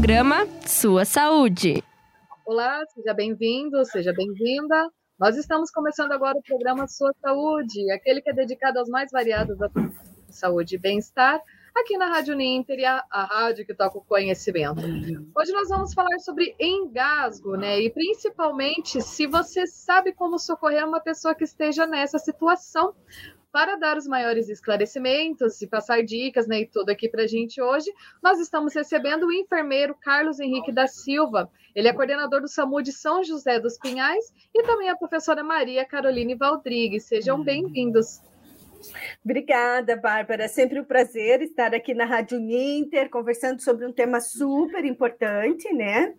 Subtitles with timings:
[0.00, 1.84] programa Sua Saúde.
[2.46, 4.88] Olá, seja bem-vindo, seja bem-vinda.
[5.18, 9.60] Nós estamos começando agora o programa Sua Saúde, aquele que é dedicado aos mais variados
[9.60, 11.38] assuntos de saúde e bem-estar,
[11.76, 14.80] aqui na Rádio Ninter, a, a rádio que toca o conhecimento.
[15.36, 17.78] Hoje nós vamos falar sobre engasgo, né?
[17.78, 22.94] E principalmente se você sabe como socorrer uma pessoa que esteja nessa situação.
[23.52, 27.60] Para dar os maiores esclarecimentos e passar dicas né, e tudo aqui para a gente
[27.60, 31.50] hoje, nós estamos recebendo o enfermeiro Carlos Henrique da Silva.
[31.74, 35.84] Ele é coordenador do SAMU de São José dos Pinhais e também a professora Maria
[35.84, 37.04] Caroline Valdrigues.
[37.04, 38.20] Sejam bem-vindos.
[39.24, 40.48] Obrigada, Bárbara.
[40.48, 46.14] Sempre um prazer estar aqui na Rádio Ninter, conversando sobre um tema super importante, né?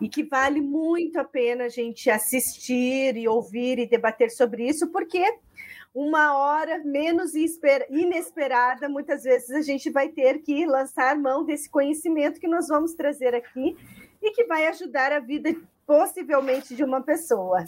[0.00, 4.90] E que vale muito a pena a gente assistir e ouvir e debater sobre isso,
[4.90, 5.22] porque
[5.94, 12.40] uma hora menos inesperada, muitas vezes a gente vai ter que lançar mão desse conhecimento
[12.40, 13.76] que nós vamos trazer aqui
[14.22, 15.54] e que vai ajudar a vida,
[15.86, 17.64] possivelmente, de uma pessoa.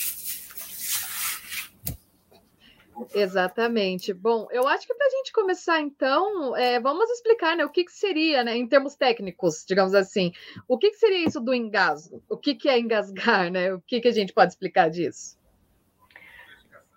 [3.13, 4.15] Exatamente.
[4.15, 7.85] Bom, eu acho que para a gente começar, então, é, vamos explicar né, o que,
[7.85, 10.33] que seria, né, em termos técnicos, digamos assim,
[10.69, 12.23] o que, que seria isso do engasgo?
[12.29, 13.75] O que, que é engasgar, né?
[13.75, 15.37] O que, que a gente pode explicar disso?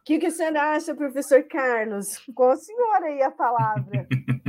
[0.07, 2.17] Que, que o senhor acha, professor Carlos?
[2.33, 4.07] Com o senhor aí a palavra.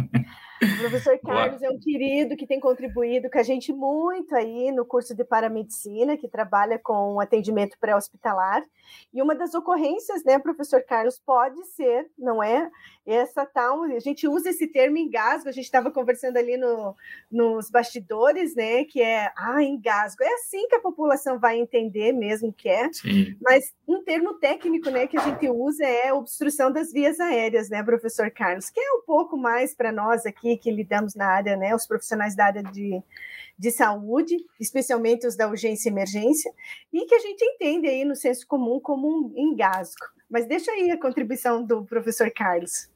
[0.63, 4.85] O professor Carlos é um querido que tem contribuído com a gente muito aí no
[4.85, 8.65] curso de paramedicina, que trabalha com atendimento pré-hospitalar.
[9.13, 12.71] E uma das ocorrências, né, professor Carlos, pode ser, não é?
[13.07, 16.95] Essa tal, a gente usa esse termo engasgo, a gente estava conversando ali no,
[17.31, 20.23] nos bastidores, né, que é, ah, engasgo.
[20.23, 22.93] É assim que a população vai entender mesmo que é.
[22.93, 23.37] Sim.
[23.41, 27.83] Mas um termo técnico, né, que a gente usa é obstrução das vias aéreas, né,
[27.83, 31.75] professor Carlos, que é um pouco mais para nós aqui que lidamos na área, né,
[31.75, 33.03] os profissionais da área de
[33.59, 36.53] de saúde, especialmente os da urgência e emergência,
[36.93, 40.07] e que a gente entende aí no senso comum como um engasgo.
[40.31, 42.89] Mas deixa aí a contribuição do professor Carlos.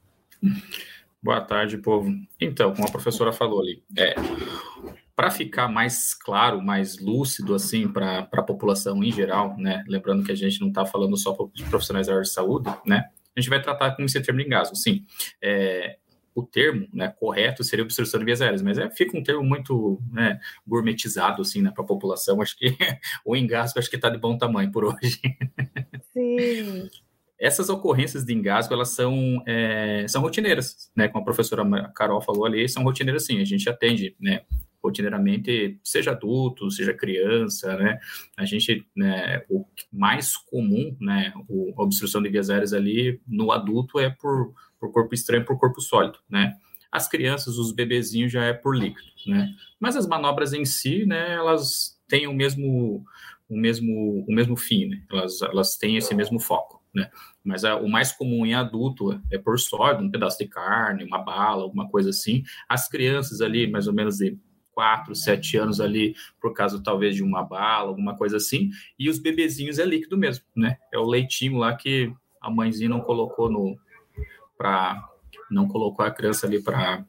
[1.21, 2.09] Boa tarde, povo.
[2.39, 4.15] Então, como a professora falou ali, é,
[5.15, 9.83] para ficar mais claro, mais lúcido, assim, para a população em geral, né?
[9.87, 13.09] Lembrando que a gente não está falando só os profissionais da área de saúde, né?
[13.35, 14.75] A gente vai tratar com esse termo de engasgo.
[14.75, 15.05] Sim,
[15.41, 15.97] é,
[16.35, 20.01] o termo né, correto seria obstrução de vias aéreas, mas é, fica um termo muito
[20.11, 22.41] né, gourmetizado assim, né, para a população.
[22.41, 22.75] Acho que
[23.25, 25.19] o engasgo acho que está de bom tamanho por hoje.
[26.13, 26.89] Sim.
[27.39, 31.09] Essas ocorrências de engasgo, elas são, é, são rotineiras, né?
[31.09, 31.63] Como a professora
[31.93, 33.41] Carol falou ali, são rotineiras sim.
[33.41, 34.43] A gente atende, né?
[34.83, 37.99] Rotineiramente, seja adulto, seja criança, né?
[38.35, 43.99] A gente, né, o mais comum, né, a obstrução de vias aéreas ali no adulto
[43.99, 46.55] é por, por corpo estranho, por corpo sólido, né?
[46.91, 49.49] As crianças, os bebezinhos já é por líquido, né?
[49.79, 53.03] Mas as manobras em si, né, elas têm o mesmo
[53.49, 55.01] o mesmo o mesmo fim, né?
[55.11, 57.09] Elas elas têm esse mesmo foco, né?
[57.43, 61.19] Mas a, o mais comum em adulto é por sólido, um pedaço de carne, uma
[61.19, 62.43] bala, alguma coisa assim.
[62.69, 64.37] As crianças ali, mais ou menos de
[64.73, 69.19] quatro, sete anos ali, por causa talvez de uma bala, alguma coisa assim, e os
[69.19, 70.77] bebezinhos é líquido mesmo, né?
[70.91, 73.77] É o leitinho lá que a mãezinha não colocou no
[74.57, 75.09] para
[75.49, 77.05] não colocou a criança ali para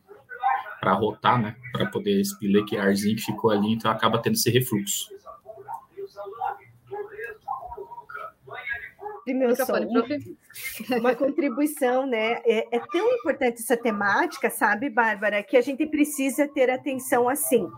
[0.80, 1.56] para rotar, né?
[1.72, 5.08] Para poder expilir que arzinho que ficou ali, então acaba tendo esse refluxo.
[9.32, 9.72] meu som,
[10.98, 12.40] uma contribuição, né?
[12.44, 17.68] É, é, tão importante essa temática, sabe, Bárbara, que a gente precisa ter atenção assim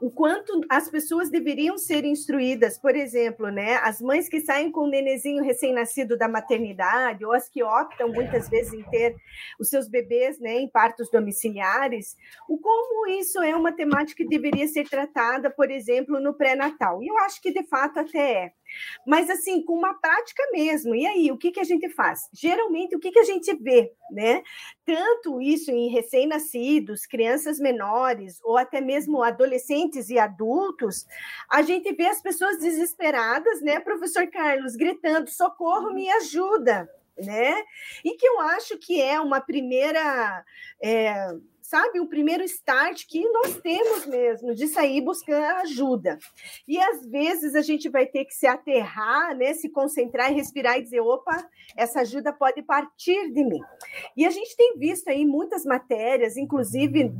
[0.00, 4.82] o quanto as pessoas deveriam ser instruídas, por exemplo, né, as mães que saem com
[4.82, 9.16] o nenezinho recém-nascido da maternidade, ou as que optam muitas vezes em ter
[9.60, 12.16] os seus bebês né, em partos domiciliares,
[12.48, 17.02] o como isso é uma temática que deveria ser tratada, por exemplo, no pré-natal.
[17.02, 18.52] E eu acho que de fato até é.
[19.06, 20.94] Mas assim, com uma prática mesmo.
[20.94, 22.28] E aí, o que, que a gente faz?
[22.32, 24.42] Geralmente, o que, que a gente vê, né?
[24.84, 31.06] Tanto isso em recém-nascidos, crianças menores, ou até mesmo adolescentes e adultos,
[31.50, 36.88] a gente vê as pessoas desesperadas, né, professor Carlos, gritando: socorro, me ajuda.
[37.14, 37.62] Né?
[38.02, 40.42] E que eu acho que é uma primeira
[40.82, 41.28] é,
[41.62, 46.18] sabe, o primeiro start que nós temos mesmo de sair buscando ajuda.
[46.66, 50.78] E às vezes a gente vai ter que se aterrar, né, se concentrar e respirar
[50.78, 53.60] e dizer, opa, essa ajuda pode partir de mim.
[54.16, 57.12] E a gente tem visto aí muitas matérias, inclusive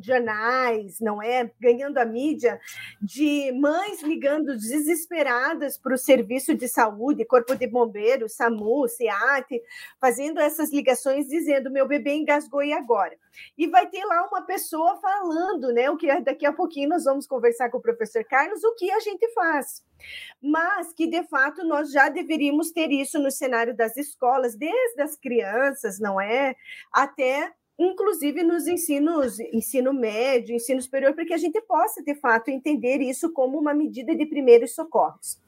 [0.00, 2.60] jornais, não é, ganhando a mídia,
[3.00, 9.62] de mães ligando desesperadas para o serviço de saúde, corpo de bombeiros, SAMU, SEAT,
[10.00, 13.16] fazendo essas ligações dizendo, meu bebê engasgou e agora?
[13.56, 15.88] E vai vai ter lá uma pessoa falando, né?
[15.88, 18.98] O que daqui a pouquinho nós vamos conversar com o professor Carlos, o que a
[18.98, 19.84] gente faz.
[20.42, 25.14] Mas que de fato nós já deveríamos ter isso no cenário das escolas, desde as
[25.16, 26.56] crianças, não é?
[26.92, 32.50] Até inclusive nos ensinos, ensino médio, ensino superior, para que a gente possa, de fato,
[32.50, 35.40] entender isso como uma medida de primeiros socorros.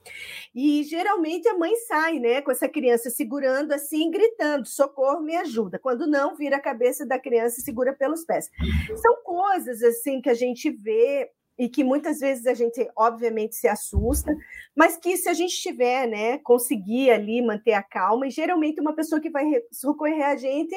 [0.55, 5.79] E geralmente a mãe sai, né, com essa criança segurando assim, gritando: socorro, me ajuda.
[5.79, 8.49] Quando não, vira a cabeça da criança e segura pelos pés.
[8.97, 11.31] São coisas assim que a gente vê
[11.61, 14.35] e que muitas vezes a gente, obviamente, se assusta,
[14.75, 18.95] mas que se a gente tiver, né, conseguir ali manter a calma, e geralmente uma
[18.95, 20.75] pessoa que vai socorrer a gente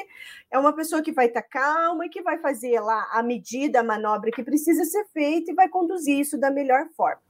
[0.50, 3.80] é uma pessoa que vai estar tá calma e que vai fazer lá a medida,
[3.80, 7.22] a manobra que precisa ser feita e vai conduzir isso da melhor forma.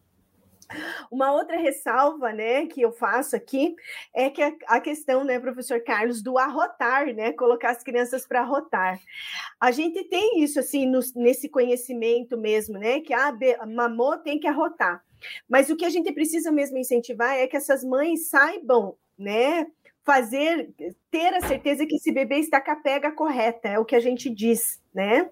[1.11, 3.75] Uma outra ressalva, né, que eu faço aqui
[4.15, 8.41] é que a, a questão, né, professor Carlos, do arrotar, né, colocar as crianças para
[8.41, 9.01] arrotar.
[9.61, 14.39] A gente tem isso assim no, nesse conhecimento mesmo, né, que a ah, mamô tem
[14.39, 15.05] que arrotar.
[15.49, 19.67] Mas o que a gente precisa mesmo incentivar é que essas mães saibam, né,
[20.05, 20.71] fazer,
[21.11, 24.01] ter a certeza que esse bebê está com a pega correta, é o que a
[24.01, 25.31] gente diz, né?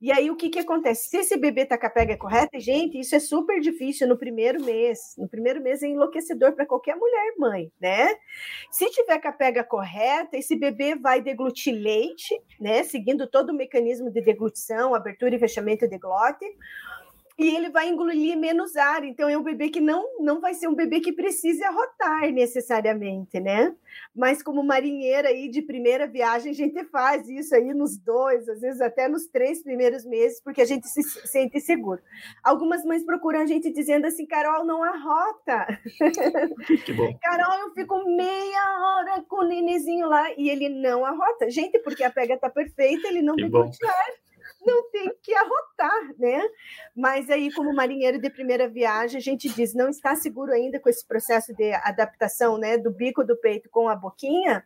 [0.00, 1.08] E aí o que, que acontece?
[1.08, 4.62] Se esse bebê está com a pega correta, gente, isso é super difícil no primeiro
[4.64, 5.14] mês.
[5.16, 8.08] No primeiro mês é enlouquecedor para qualquer mulher mãe, né?
[8.72, 12.82] Se tiver com a pega correta, esse bebê vai deglutir leite, né?
[12.82, 16.44] Seguindo todo o mecanismo de deglutição, abertura e fechamento de glote
[17.38, 19.04] e ele vai engolir menos ar.
[19.04, 23.38] Então, é um bebê que não, não vai ser um bebê que precise arrotar necessariamente,
[23.38, 23.74] né?
[24.14, 28.60] Mas como marinheira aí de primeira viagem, a gente faz isso aí nos dois, às
[28.60, 32.00] vezes até nos três primeiros meses, porque a gente se sente seguro.
[32.42, 35.78] Algumas mães procuram a gente dizendo assim, Carol, não arrota.
[36.84, 37.16] Que bom.
[37.20, 41.50] Carol, eu fico meia hora com o nenezinho lá e ele não arrota.
[41.50, 44.27] Gente, porque a pega tá perfeita, ele não tem ar
[44.68, 46.40] não tem que arrotar, né?
[46.94, 50.88] Mas aí, como marinheiro de primeira viagem, a gente diz, não está seguro ainda com
[50.88, 54.64] esse processo de adaptação, né, do bico do peito com a boquinha,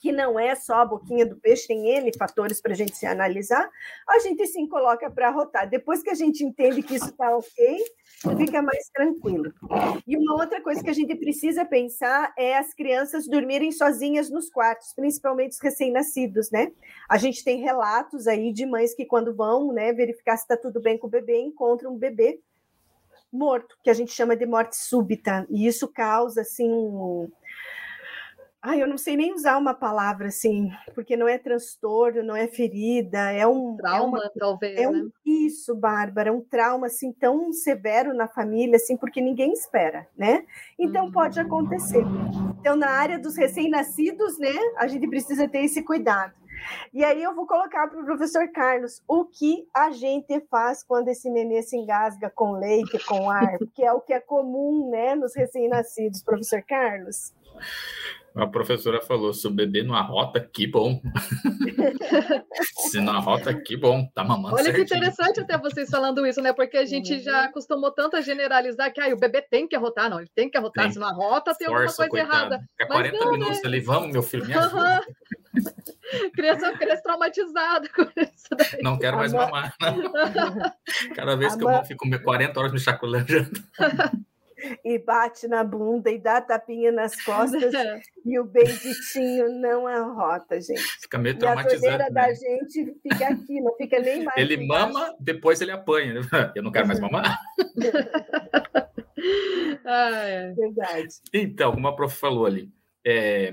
[0.00, 3.06] que não é só a boquinha do peixe, tem N fatores para a gente se
[3.06, 3.68] analisar,
[4.08, 5.68] a gente sim coloca para rotar.
[5.68, 7.84] Depois que a gente entende que isso está ok,
[8.36, 9.52] fica mais tranquilo.
[10.06, 14.50] E uma outra coisa que a gente precisa pensar é as crianças dormirem sozinhas nos
[14.50, 16.72] quartos, principalmente os recém-nascidos, né?
[17.08, 20.80] A gente tem relatos aí de mães que quando vão, né, verificar se está tudo
[20.80, 22.40] bem com o bebê, encontram um bebê
[23.30, 27.30] morto, que a gente chama de morte súbita, e isso causa assim um
[28.60, 32.48] Ai, eu não sei nem usar uma palavra assim, porque não é transtorno, não é
[32.48, 34.80] ferida, é um trauma, é uma, talvez.
[34.80, 35.10] É um, né?
[35.24, 40.44] isso, Bárbara, é um trauma assim tão severo na família, assim, porque ninguém espera, né?
[40.76, 41.12] Então uhum.
[41.12, 42.02] pode acontecer.
[42.60, 46.34] Então, na área dos recém-nascidos, né, a gente precisa ter esse cuidado.
[46.92, 51.06] E aí eu vou colocar para o professor Carlos o que a gente faz quando
[51.06, 55.14] esse nenê se engasga com leite, com ar, que é o que é comum, né,
[55.14, 57.32] nos recém-nascidos, professor Carlos.
[58.34, 61.00] A professora falou: se o bebê não arrota, que bom.
[62.90, 64.06] se não arrota, que bom.
[64.14, 64.86] Tá mamando Olha certinho.
[64.86, 66.52] que interessante até vocês falando isso, né?
[66.52, 67.20] Porque a gente uhum.
[67.20, 70.08] já acostumou tanto a generalizar que ah, o bebê tem que arrotar.
[70.08, 70.84] Não, ele tem que arrotar.
[70.84, 70.92] Tem.
[70.92, 72.54] Se não arrota, tem Força, alguma coisa coitado.
[72.54, 72.68] errada.
[72.80, 73.62] É 40 não, minutos né?
[73.64, 75.00] ali, vamos, meu filho, me ajuda.
[75.00, 75.28] Uhum.
[76.34, 78.82] criança, criança traumatizada com isso daí.
[78.82, 79.74] Não quero mais mamar.
[81.14, 83.50] Cada vez que eu fico 40 horas me chacoalhando
[84.84, 88.00] e bate na bunda e dá tapinha nas costas é.
[88.24, 90.82] e o benditinho não arrota, gente.
[91.00, 91.84] Fica meio traumatizado.
[91.84, 92.10] E a né?
[92.10, 94.36] da gente fica aqui, não fica nem mais.
[94.36, 96.20] Ele mama, depois ele apanha.
[96.54, 97.38] Eu não quero mais mamar.
[99.84, 100.52] ah, é.
[100.52, 101.08] Verdade.
[101.32, 102.70] Então, como a prof falou ali,
[103.04, 103.52] é,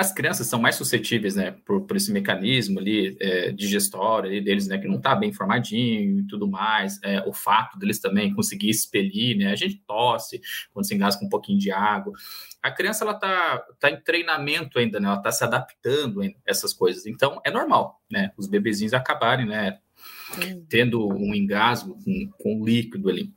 [0.00, 4.66] as crianças são mais suscetíveis, né, por, por esse mecanismo ali é, digestório ali deles,
[4.66, 8.70] né, que não está bem formadinho e tudo mais, é, o fato deles também conseguir
[8.70, 10.40] expelir, né, a gente tosse
[10.72, 12.14] quando se engasga com um pouquinho de água.
[12.62, 16.72] A criança, ela tá, tá em treinamento ainda, né, ela tá se adaptando a essas
[16.72, 19.78] coisas, então é normal, né, os bebezinhos acabarem, né,
[20.70, 23.30] tendo um engasgo com, com líquido ali.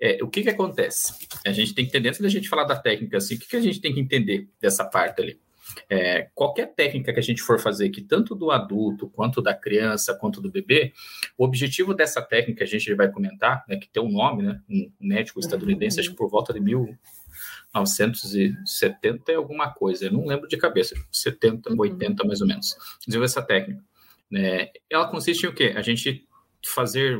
[0.00, 1.12] É, o que que acontece?
[1.46, 3.56] A gente tem que entender, antes da gente falar da técnica, assim, o que, que
[3.56, 5.38] a gente tem que entender dessa parte ali?
[5.88, 10.14] É, qualquer técnica que a gente for fazer, que tanto do adulto, quanto da criança,
[10.14, 10.92] quanto do bebê,
[11.36, 14.90] o objetivo dessa técnica, a gente vai comentar, né, que tem um nome, né, um
[15.00, 20.56] médico estadunidense, acho que por volta de 1970 e alguma coisa, eu não lembro de
[20.56, 21.80] cabeça, 70, uhum.
[21.80, 23.82] 80 mais ou menos, desenvolveu essa técnica.
[24.30, 24.68] Né?
[24.90, 25.72] Ela consiste em o quê?
[25.76, 26.26] A gente
[26.64, 27.18] fazer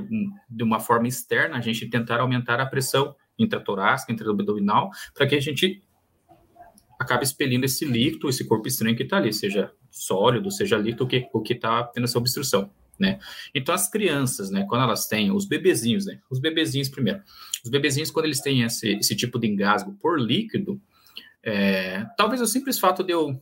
[0.49, 5.41] de uma forma externa, a gente tentar aumentar a pressão intratorácica, intraabdominal, para que a
[5.41, 5.83] gente
[6.99, 11.07] acaba expelindo esse líquido, esse corpo estranho que está ali, seja sólido, seja líquido, o
[11.07, 12.71] que o está tendo essa obstrução.
[12.99, 13.19] né?
[13.55, 17.23] Então, as crianças, né, quando elas têm, os bebezinhos, né, os bebezinhos primeiro,
[17.62, 20.81] os bebezinhos, quando eles têm esse, esse tipo de engasgo por líquido,
[21.43, 23.41] é, talvez o simples fato de eu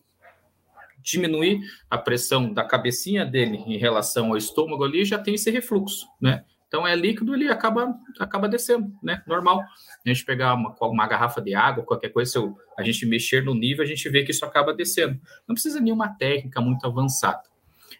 [1.04, 6.06] diminuir a pressão da cabecinha dele em relação ao estômago ali, já tem esse refluxo,
[6.20, 6.44] né?
[6.75, 9.23] Então é líquido, ele acaba, acaba descendo, né?
[9.28, 9.61] Normal.
[9.61, 13.45] A gente pegar uma, uma garrafa de água, qualquer coisa, se eu, a gente mexer
[13.45, 15.21] no nível, a gente vê que isso acaba descendo.
[15.47, 17.45] Não precisa nenhuma técnica muito avançada,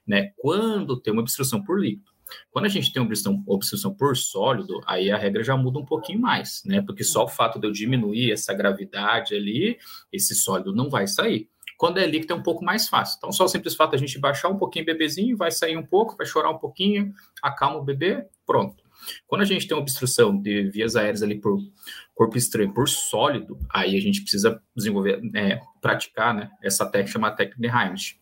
[0.04, 0.33] né?
[0.38, 2.11] Quando tem uma obstrução por líquido.
[2.50, 6.21] Quando a gente tem obstrução, obstrução por sólido, aí a regra já muda um pouquinho
[6.21, 6.83] mais, né?
[6.83, 9.78] Porque só o fato de eu diminuir essa gravidade ali,
[10.12, 11.49] esse sólido não vai sair.
[11.84, 13.16] Quando é líquido é um pouco mais fácil.
[13.18, 15.76] Então, só o simples fato de a gente baixar um pouquinho o bebezinho, vai sair
[15.76, 17.12] um pouco, vai chorar um pouquinho,
[17.42, 18.82] acalma o bebê, pronto.
[19.26, 21.58] Quando a gente tem obstrução de vias aéreas ali por
[22.14, 27.36] corpo estranho, por sólido, aí a gente precisa desenvolver, é, praticar né, essa técnica chamada
[27.36, 28.18] técnica de Heimlich.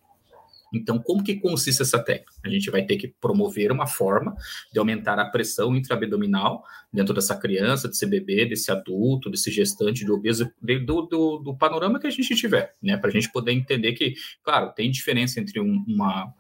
[0.72, 2.32] Então, como que consiste essa técnica?
[2.44, 4.34] A gente vai ter que promover uma forma
[4.72, 10.10] de aumentar a pressão intraabdominal dentro dessa criança, desse bebê, desse adulto, desse gestante, de
[10.10, 12.96] obeso, do, do, do panorama que a gente tiver, né?
[12.96, 16.32] Para a gente poder entender que, claro, tem diferença entre um, uma,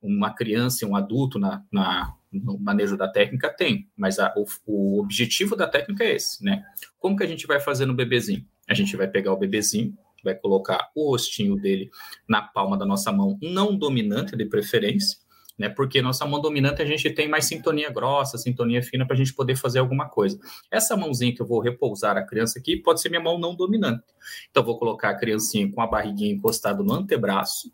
[0.00, 3.50] uma criança e um adulto na, na, no manejo da técnica?
[3.50, 6.64] Tem, mas a, o, o objetivo da técnica é esse, né?
[6.98, 8.46] Como que a gente vai fazer no bebezinho?
[8.68, 11.90] A gente vai pegar o bebezinho, vai colocar o rostinho dele
[12.28, 15.18] na palma da nossa mão, não dominante de preferência,
[15.58, 15.68] né?
[15.68, 19.34] Porque nossa mão dominante a gente tem mais sintonia grossa, sintonia fina para a gente
[19.34, 20.38] poder fazer alguma coisa.
[20.70, 24.04] Essa mãozinha que eu vou repousar a criança aqui pode ser minha mão não dominante.
[24.50, 27.72] Então, vou colocar a criancinha com a barriguinha encostada no antebraço,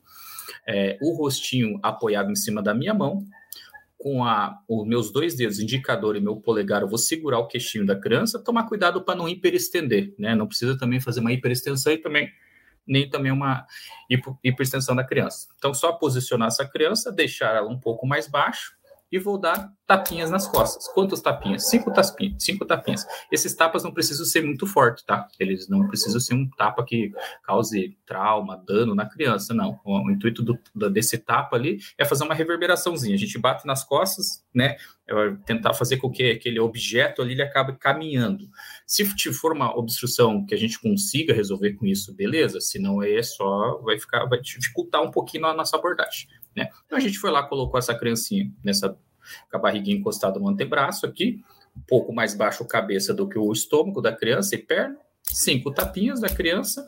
[0.67, 3.25] é, o rostinho apoiado em cima da minha mão,
[3.99, 7.85] com a, os meus dois dedos, indicador e meu polegar, eu vou segurar o queixinho
[7.85, 10.37] da criança, tomar cuidado para não hiperestender, né?
[10.37, 12.31] Não precisa também fazer uma hiperextensão e também
[12.87, 13.67] nem também uma
[14.43, 15.49] hiperextensão da criança.
[15.59, 18.78] Então, só posicionar essa criança, deixar ela um pouco mais baixo,
[19.11, 20.87] e vou dar tapinhas nas costas.
[20.89, 21.69] Quantas tapinhas?
[21.69, 22.43] Cinco tapinhas.
[22.43, 23.07] Cinco tapinhas.
[23.33, 25.27] Esses tapas não precisam ser muito fortes, tá?
[25.41, 27.13] Eles não precisam ser um tapa que
[27.43, 29.81] cause trauma, dano na criança, não.
[29.85, 30.59] O, intuito do,
[30.91, 33.15] desse tapa ali é fazer uma reverberaçãozinha.
[33.15, 34.77] A gente bate nas costas, né?
[35.09, 35.15] É
[35.47, 38.47] tentar fazer com que aquele objeto ali ele acabe caminhando.
[38.87, 42.61] Se for uma obstrução que a gente consiga resolver com isso, beleza.
[42.61, 46.29] Se não é só, vai ficar, vai dificultar um pouquinho a nossa abordagem.
[46.55, 46.69] Né?
[46.85, 48.99] Então a gente foi lá, colocou essa criancinha nessa
[49.51, 51.43] com a barriguinha encostada no antebraço aqui,
[51.77, 55.71] um pouco mais baixo a cabeça do que o estômago da criança e perna, cinco
[55.71, 56.87] tapinhas da criança,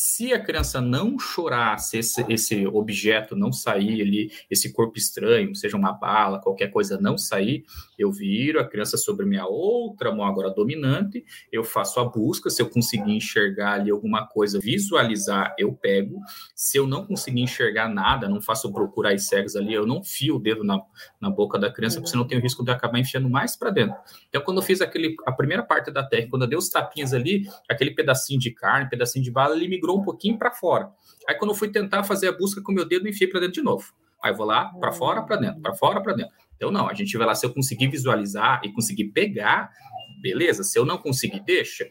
[0.00, 5.56] se a criança não chorar, se esse, esse objeto não sair ali, esse corpo estranho,
[5.56, 7.64] seja uma bala, qualquer coisa não sair,
[7.98, 12.62] eu viro a criança sobre minha outra mão agora dominante, eu faço a busca, se
[12.62, 16.20] eu conseguir enxergar ali alguma coisa, visualizar, eu pego.
[16.54, 20.36] Se eu não conseguir enxergar nada, não faço procurar as cegas ali, eu não fio
[20.36, 20.80] o dedo na,
[21.20, 23.70] na boca da criança, porque senão eu tenho o risco de acabar enfiando mais para
[23.70, 23.96] dentro.
[24.28, 27.12] Então, quando eu fiz aquele, a primeira parte da técnica, quando eu dei os tapinhas
[27.12, 30.90] ali, aquele pedacinho de carne, pedacinho de bala, ele me um pouquinho para fora.
[31.28, 33.62] Aí quando eu fui tentar fazer a busca com meu dedo, enfiei para dentro de
[33.62, 33.92] novo.
[34.22, 36.32] Aí eu vou lá, para fora, para dentro, para fora, para dentro.
[36.56, 39.70] Então não, a gente vai lá, se eu conseguir visualizar e conseguir pegar,
[40.20, 40.64] beleza.
[40.64, 41.88] Se eu não conseguir, deixa.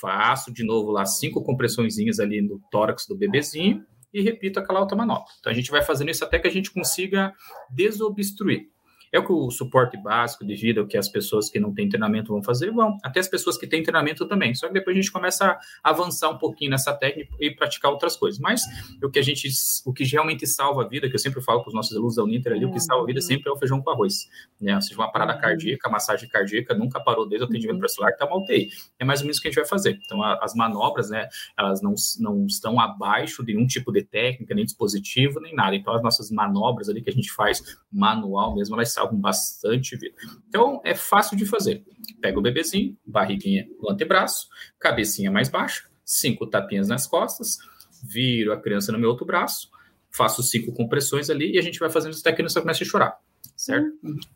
[0.00, 4.96] Faço de novo lá cinco compressõezinhas ali no tórax do bebezinho e repito aquela outra
[4.96, 5.24] manobra.
[5.40, 7.32] Então a gente vai fazendo isso até que a gente consiga
[7.70, 8.68] desobstruir.
[9.12, 11.88] É o que o suporte básico de vida, o que as pessoas que não têm
[11.88, 12.98] treinamento vão fazer, vão.
[13.02, 14.54] Até as pessoas que têm treinamento também.
[14.54, 18.16] Só que depois a gente começa a avançar um pouquinho nessa técnica e praticar outras
[18.16, 18.40] coisas.
[18.40, 18.62] Mas
[19.02, 19.48] o que a gente,
[19.84, 22.24] o que realmente salva a vida, que eu sempre falo para os nossos alunos da
[22.24, 24.28] Uninter ali, o que salva a vida sempre é o feijão com arroz.
[24.60, 24.74] Né?
[24.74, 25.40] Ou seja, uma parada uhum.
[25.40, 28.68] cardíaca, massagem cardíaca, nunca parou desde o atendimento para celular, está uma UTI.
[28.98, 29.98] É mais ou menos o que a gente vai fazer.
[30.04, 34.54] Então, a, as manobras, né, elas não, não estão abaixo de nenhum tipo de técnica,
[34.54, 35.74] nem dispositivo, nem nada.
[35.74, 40.16] Então, as nossas manobras ali que a gente faz manual mesmo, elas salvam bastante vida.
[40.48, 41.84] Então, é fácil de fazer.
[42.20, 44.48] Pega o bebezinho, barriguinha no antebraço,
[44.78, 47.58] cabecinha mais baixa, cinco tapinhas nas costas,
[48.02, 49.70] viro a criança no meu outro braço,
[50.10, 52.82] faço cinco compressões ali e a gente vai fazendo isso até que a criança comece
[52.82, 53.18] a chorar,
[53.54, 53.92] certo?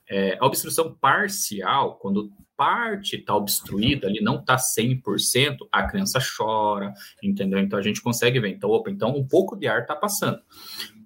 [0.09, 6.93] É, a obstrução parcial, quando parte está obstruída, ali não está 100%, a criança chora,
[7.23, 7.59] entendeu?
[7.59, 8.51] Então a gente consegue ver.
[8.51, 10.39] Então, opa, então um pouco de ar está passando.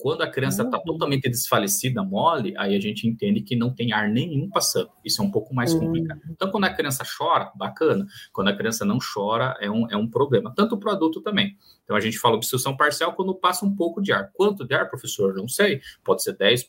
[0.05, 0.85] Quando a criança está uhum.
[0.85, 4.91] totalmente desfalecida, mole, aí a gente entende que não tem ar nenhum passando.
[5.03, 5.81] Isso é um pouco mais uhum.
[5.81, 6.21] complicado.
[6.29, 8.05] Então, quando a criança chora, bacana.
[8.31, 10.53] Quando a criança não chora, é um, é um problema.
[10.55, 11.57] Tanto para o adulto também.
[11.85, 14.31] Então, a gente fala obstrução parcial quando passa um pouco de ar.
[14.35, 15.33] Quanto de ar, professor?
[15.37, 15.81] Não sei.
[16.05, 16.69] Pode ser 10%,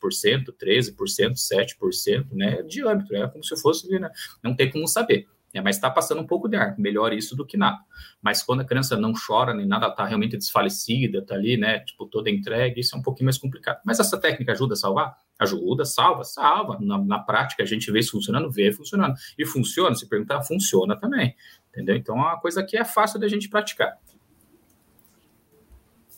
[0.58, 2.63] 13%, 7%, né?
[2.63, 4.10] Diâmetro, é como se fosse, né?
[4.42, 5.27] não tem como saber.
[5.55, 5.62] Né?
[5.62, 7.79] mas está passando um pouco de ar, melhor isso do que nada.
[8.21, 12.05] Mas quando a criança não chora nem nada, está realmente desfalecida, está ali, né, tipo,
[12.05, 13.79] toda entregue, isso é um pouquinho mais complicado.
[13.85, 15.15] Mas essa técnica ajuda a salvar?
[15.39, 16.77] Ajuda, salva, salva.
[16.79, 19.15] Na, na prática, a gente vê isso funcionando, vê funcionando.
[19.38, 21.35] E funciona, se perguntar, funciona também,
[21.69, 21.95] entendeu?
[21.95, 23.97] Então, é uma coisa que é fácil da gente praticar.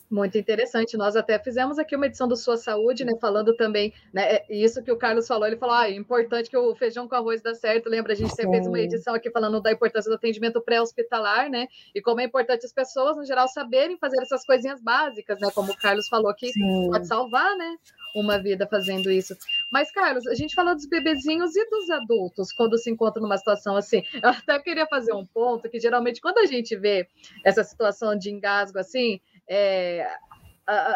[0.10, 0.96] Muito interessante.
[0.96, 3.14] Nós até fizemos aqui uma edição do Sua Saúde, né?
[3.20, 4.36] Falando também, né?
[4.36, 7.16] É, isso que o Carlos falou, ele falou: ah, é importante que o feijão com
[7.16, 7.90] arroz dá certo.
[7.90, 11.68] Lembra, a gente sempre fez uma edição aqui falando da importância do atendimento pré-hospitalar, né?
[11.94, 15.50] E como é importante as pessoas, no geral, saberem fazer essas coisinhas básicas, né?
[15.54, 16.90] Como o Carlos falou que Sim.
[16.90, 17.76] pode salvar, né?
[18.16, 19.36] Uma vida fazendo isso.
[19.72, 23.76] Mas, Carlos, a gente falou dos bebezinhos e dos adultos quando se encontra numa situação
[23.76, 24.02] assim.
[24.24, 27.08] Eu até queria fazer um ponto que geralmente quando a gente vê
[27.44, 30.08] essa situação de engasgo assim, é,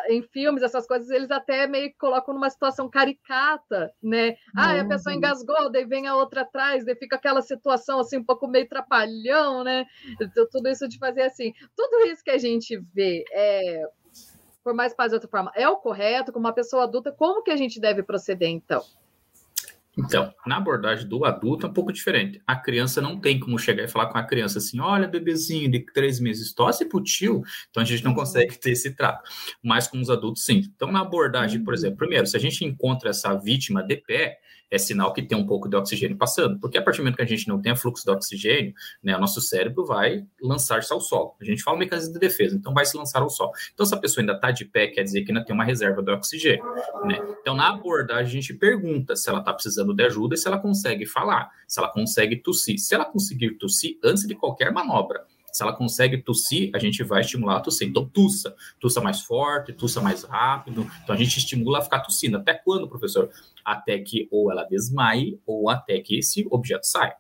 [0.10, 4.36] em filmes, essas coisas, eles até meio que colocam numa situação caricata, né?
[4.56, 5.18] Ah, a pessoa uhum.
[5.18, 9.64] engasgou, daí vem a outra atrás, daí fica aquela situação assim, um pouco meio trapalhão,
[9.64, 9.86] né?
[10.20, 11.54] Então, tudo isso de fazer assim.
[11.76, 13.86] Tudo isso que a gente vê, é,
[14.62, 17.52] por mais que de outra forma, é o correto, como uma pessoa adulta, como que
[17.52, 18.84] a gente deve proceder, então?
[20.06, 22.42] Então, na abordagem do adulto é um pouco diferente.
[22.48, 25.80] A criança não tem como chegar e falar com a criança assim: olha, bebezinho de
[25.94, 27.44] três meses, tosse pro tio.
[27.70, 29.30] Então a gente não consegue ter esse trato.
[29.64, 30.64] Mas com os adultos, sim.
[30.76, 34.40] Então, na abordagem, por exemplo, primeiro, se a gente encontra essa vítima de pé,
[34.72, 36.58] é sinal que tem um pouco de oxigênio passando.
[36.58, 39.20] Porque a partir do momento que a gente não tem fluxo de oxigênio, né, o
[39.20, 41.36] nosso cérebro vai lançar-se ao solo.
[41.42, 43.52] A gente fala mecanismo de defesa, então vai se lançar ao solo.
[43.74, 46.02] Então, se a pessoa ainda está de pé, quer dizer que ainda tem uma reserva
[46.02, 46.64] de oxigênio.
[47.04, 47.20] Né?
[47.42, 50.60] Então, na abordagem, a gente pergunta se ela está precisando de ajuda e se ela
[50.60, 52.78] consegue falar, se ela consegue tossir.
[52.80, 57.22] Se ela conseguir tossir antes de qualquer manobra, se ela consegue tossir, a gente vai
[57.22, 57.88] estimular a tossir.
[57.88, 58.56] Então, tussa.
[58.80, 60.90] Tussa mais forte, tussa mais rápido.
[61.04, 62.38] Então, a gente estimula a ficar tossindo.
[62.38, 63.30] Até quando, professor?
[63.64, 67.16] Até que ou ela desmaie ou até que esse objeto saia.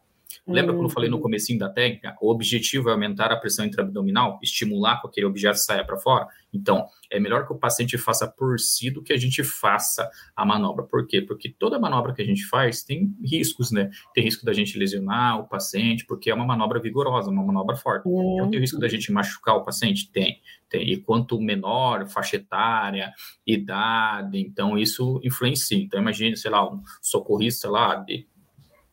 [0.47, 1.21] Lembra quando eu falei no uhum.
[1.21, 2.15] comecinho da técnica?
[2.19, 6.27] O objetivo é aumentar a pressão intraabdominal, estimular que aquele objeto saia para fora.
[6.51, 10.45] Então, é melhor que o paciente faça por si do que a gente faça a
[10.45, 10.83] manobra.
[10.83, 11.21] Por quê?
[11.21, 13.89] Porque toda manobra que a gente faz tem riscos, né?
[14.13, 18.07] Tem risco da gente lesionar o paciente, porque é uma manobra vigorosa, uma manobra forte.
[18.07, 20.11] Então, tem risco da gente machucar o paciente?
[20.11, 20.41] Tem.
[20.69, 20.89] Tem.
[20.89, 23.11] E quanto menor, faixa etária,
[23.45, 25.77] idade, então isso influencia.
[25.77, 28.25] Então, imagine, sei lá, um socorrista lá de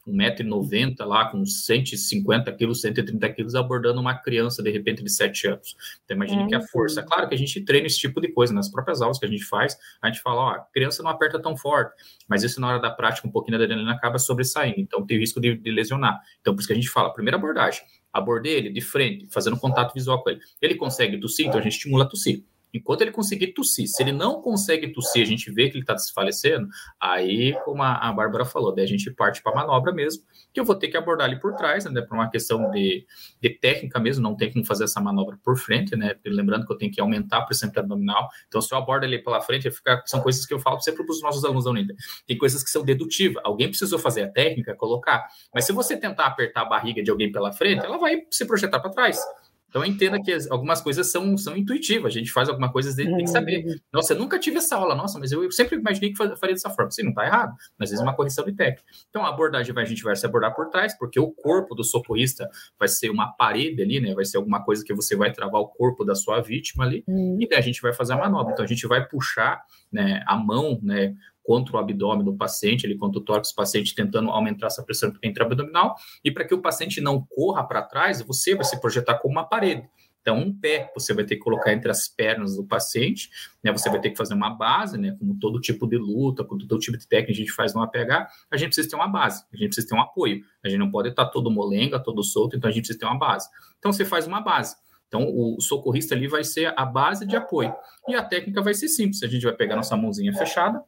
[0.08, 5.76] 1,90m lá, com 150 quilos, 130 quilos, abordando uma criança, de repente, de 7 anos.
[6.04, 7.02] Então, imagine que a força.
[7.02, 9.44] Claro que a gente treina esse tipo de coisa nas próprias aulas que a gente
[9.44, 11.92] faz, a gente fala, ó, a criança não aperta tão forte,
[12.28, 15.40] mas isso na hora da prática, um pouquinho da adrenalina acaba sobressaindo, então tem risco
[15.40, 16.20] de, de lesionar.
[16.40, 19.92] Então, por isso que a gente fala, primeira abordagem, abordei ele de frente, fazendo contato
[19.94, 20.40] visual com ele.
[20.60, 22.44] Ele consegue tossir, então a gente estimula a tossir.
[22.72, 25.94] Enquanto ele conseguir tossir, se ele não consegue tossir, a gente vê que ele está
[25.94, 26.68] desfalecendo,
[27.00, 30.60] aí, como a, a Bárbara falou, daí a gente parte para a manobra mesmo, que
[30.60, 33.06] eu vou ter que abordar ele por trás, né, por uma questão de,
[33.40, 36.76] de técnica mesmo, não tem como fazer essa manobra por frente, né, lembrando que eu
[36.76, 39.70] tenho que aumentar a pressão abdominal, então se eu abordo ele pela frente,
[40.06, 41.94] são coisas que eu falo sempre para os nossos alunos da Unida,
[42.26, 46.26] tem coisas que são dedutivas, alguém precisou fazer a técnica, colocar, mas se você tentar
[46.26, 49.20] apertar a barriga de alguém pela frente, ela vai se projetar para trás,
[49.68, 53.26] então entenda que algumas coisas são, são intuitivas, a gente faz alguma coisa, tem que
[53.26, 53.64] saber.
[53.64, 53.76] Uhum.
[53.92, 56.70] Nossa, eu nunca tive essa aula, nossa, mas eu, eu sempre imaginei que faria dessa
[56.70, 56.90] forma.
[56.90, 58.82] Sim, não está errado, mas às vezes é uma correção de técnica.
[59.10, 61.84] Então a abordagem vai, a gente vai se abordar por trás, porque o corpo do
[61.84, 64.14] socorrista vai ser uma parede ali, né?
[64.14, 67.36] Vai ser alguma coisa que você vai travar o corpo da sua vítima ali, uhum.
[67.38, 68.52] e daí a gente vai fazer a manobra.
[68.52, 71.14] Então a gente vai puxar né, a mão, né?
[71.48, 75.10] Contra o abdômen do paciente, ele contra o tórax do paciente, tentando aumentar essa pressão
[75.24, 79.32] intra-abdominal, e para que o paciente não corra para trás, você vai se projetar como
[79.32, 79.88] uma parede.
[80.20, 83.30] Então, um pé você vai ter que colocar entre as pernas do paciente,
[83.64, 83.72] né?
[83.72, 85.16] Você vai ter que fazer uma base, né?
[85.18, 87.80] Como todo tipo de luta, como todo tipo de técnica que a gente faz no
[87.80, 90.42] APH, a gente precisa ter uma base, a gente precisa ter um apoio.
[90.62, 93.18] A gente não pode estar todo molenga, todo solto, então a gente precisa ter uma
[93.18, 93.48] base.
[93.78, 94.76] Então, você faz uma base.
[95.06, 97.74] Então, o socorrista ali vai ser a base de apoio.
[98.06, 99.22] E a técnica vai ser simples.
[99.22, 100.84] A gente vai pegar nossa mãozinha fechada,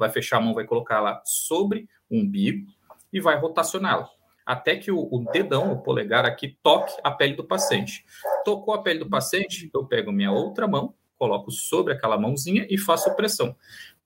[0.00, 2.66] vai fechar a mão, vai colocar ela sobre o umbigo
[3.12, 4.08] e vai rotacioná-la.
[4.44, 8.04] Até que o, o, dedão, o polegar aqui, toque a pele do paciente.
[8.44, 12.78] Tocou a pele do paciente, eu pego minha outra mão, coloco sobre aquela mãozinha e
[12.78, 13.54] faço pressão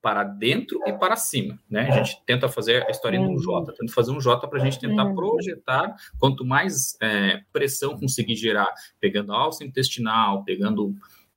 [0.03, 1.89] para dentro e para cima, né?
[1.89, 4.63] A gente tenta fazer a história de um J, tenta fazer um J para a
[4.63, 5.15] gente tentar uhum.
[5.15, 8.69] projetar, quanto mais é, pressão conseguir gerar,
[9.01, 10.95] pegando alça intestinal, pegando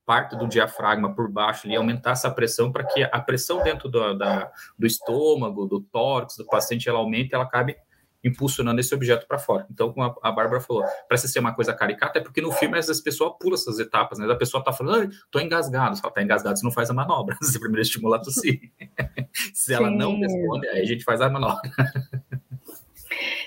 [0.08, 4.14] parte do diafragma por baixo ali, aumentar essa pressão para que a pressão dentro do,
[4.14, 7.76] da, do estômago, do tórax do paciente, ela aumente e ela acabe
[8.24, 9.66] impulsionando esse objeto para fora.
[9.70, 13.00] Então, como a, Bárbara falou, parece ser uma coisa caricata, é porque no filme as
[13.02, 14.26] pessoas pulam essas etapas, né?
[14.32, 15.94] A pessoa tá falando, tô engasgado.
[15.94, 17.36] Se ela tá engasgado, você não faz a manobra.
[17.42, 18.60] Você primeiro estimula a tossir.
[19.52, 19.96] Se ela Sim.
[19.96, 21.60] não responde, aí a gente faz a manobra.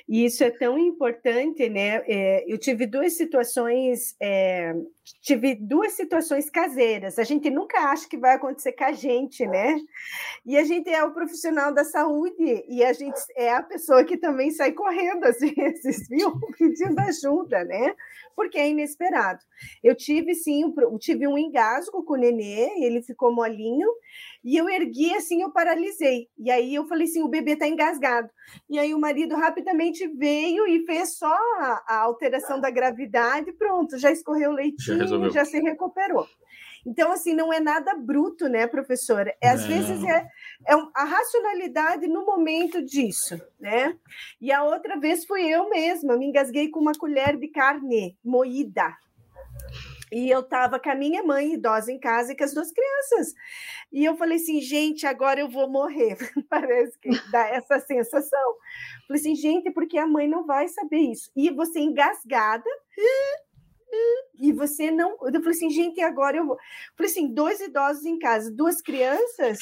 [0.08, 2.04] E isso é tão importante, né?
[2.06, 4.74] É, eu tive duas situações, é,
[5.22, 7.20] tive duas situações caseiras.
[7.20, 9.78] A gente nunca acha que vai acontecer com a gente, né?
[10.46, 14.18] E a gente é o profissional da saúde e a gente é a pessoa que
[14.18, 16.34] também sai correndo às vezes, viu?
[16.58, 17.96] Pedindo ajuda, né?
[18.36, 19.40] Porque é inesperado.
[19.84, 23.88] Eu tive sim, eu tive um engasgo com o nenê, ele ficou molinho.
[24.44, 26.28] E eu ergui assim, eu paralisei.
[26.38, 28.30] E aí eu falei assim: o bebê está engasgado.
[28.70, 33.98] E aí o marido rapidamente veio e fez só a, a alteração da gravidade, pronto,
[33.98, 36.28] já escorreu o leitinho, já, já, se recuperou.
[36.86, 39.36] Então, assim, não é nada bruto, né, professora?
[39.42, 40.28] É, às vezes é,
[40.68, 43.96] é a racionalidade no momento disso, né?
[44.40, 48.96] E a outra vez fui eu mesma, me engasguei com uma colher de carne moída.
[50.12, 53.34] E eu estava com a minha mãe idosa em casa e com as duas crianças.
[53.94, 56.18] E eu falei assim, gente, agora eu vou morrer.
[56.50, 58.56] Parece que dá essa sensação.
[59.08, 61.32] Falei assim, gente, porque a mãe não vai saber isso.
[61.34, 62.70] E você engasgada.
[64.40, 65.12] E você não.
[65.12, 66.58] Eu falei assim, gente, agora eu vou.
[66.96, 69.60] Falei assim, dois idosos em casa, duas crianças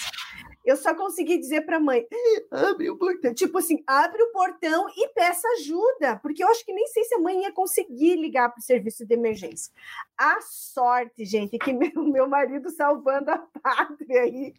[0.69, 2.05] eu só consegui dizer para a mãe:
[2.51, 3.33] abre o portão.
[3.33, 7.15] Tipo assim, abre o portão e peça ajuda, porque eu acho que nem sei se
[7.15, 9.73] a mãe ia conseguir ligar para o serviço de emergência.
[10.17, 14.53] A sorte, gente, que meu, meu marido salvando a pátria aí.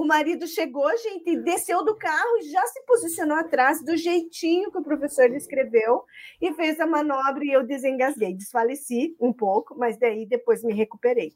[0.00, 4.78] O marido chegou, gente, desceu do carro e já se posicionou atrás do jeitinho que
[4.78, 6.04] o professor descreveu
[6.40, 8.32] e fez a manobra e eu desengasguei.
[8.32, 11.34] Desfaleci um pouco, mas daí depois me recuperei.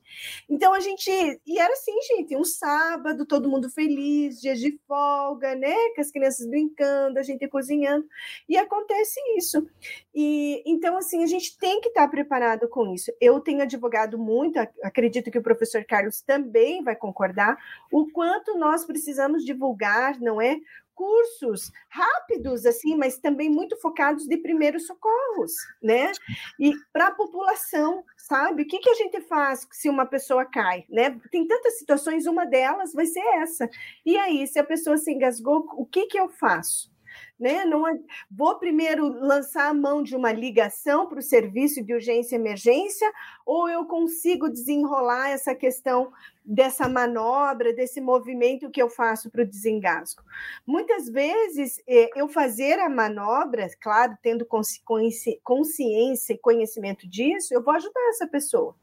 [0.48, 1.10] Então a gente.
[1.46, 5.74] E era assim, gente, um sábado, todo mundo feliz, dias de folga, né?
[5.94, 8.06] Com as crianças brincando, a gente cozinhando.
[8.48, 9.68] E acontece isso.
[10.14, 13.12] E então, assim, a gente tem que estar preparado com isso.
[13.20, 17.58] Eu tenho advogado muito, acredito que o professor Carlos também vai concordar,
[17.92, 20.58] o quanto nós precisamos divulgar, não é?
[20.94, 26.12] Cursos rápidos, assim, mas também muito focados de primeiros socorros, né?
[26.58, 28.62] E para a população, sabe?
[28.62, 31.18] O que, que a gente faz se uma pessoa cai, né?
[31.32, 33.68] Tem tantas situações, uma delas vai ser essa.
[34.06, 36.93] E aí, se a pessoa se engasgou, o que, que eu faço?
[37.38, 37.64] Né?
[37.64, 37.98] Não é...
[38.30, 43.10] Vou primeiro lançar a mão de uma ligação para o serviço de urgência e emergência,
[43.44, 46.12] ou eu consigo desenrolar essa questão
[46.44, 50.22] dessa manobra, desse movimento que eu faço para o desengasgo.
[50.66, 57.74] Muitas vezes, é, eu fazer a manobra, claro, tendo consciência e conhecimento disso, eu vou
[57.74, 58.76] ajudar essa pessoa.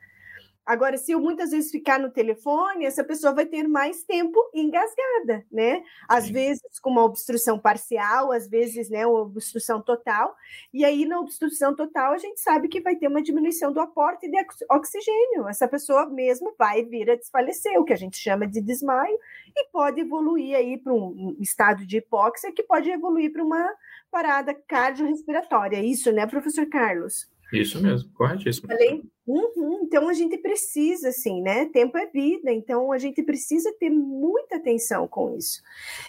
[0.66, 5.44] Agora, se eu muitas vezes ficar no telefone, essa pessoa vai ter mais tempo engasgada,
[5.52, 5.84] né?
[6.08, 6.34] Às Sim.
[6.34, 10.36] vezes com uma obstrução parcial, às vezes, né, uma obstrução total.
[10.72, 14.30] E aí, na obstrução total, a gente sabe que vai ter uma diminuição do aporte
[14.30, 14.38] de
[14.70, 15.48] oxigênio.
[15.50, 19.18] Essa pessoa mesmo vai vir a desfalecer, o que a gente chama de desmaio,
[19.56, 23.68] e pode evoluir aí para um estado de hipóxia, que pode evoluir para uma
[24.12, 25.84] parada cardiorrespiratória.
[25.84, 27.30] Isso, né, professor Carlos?
[27.52, 28.68] Isso mesmo, corretíssimo.
[28.68, 31.66] Falei Uhum, então a gente precisa, assim, né?
[31.68, 35.62] Tempo é vida, então a gente precisa ter muita atenção com isso.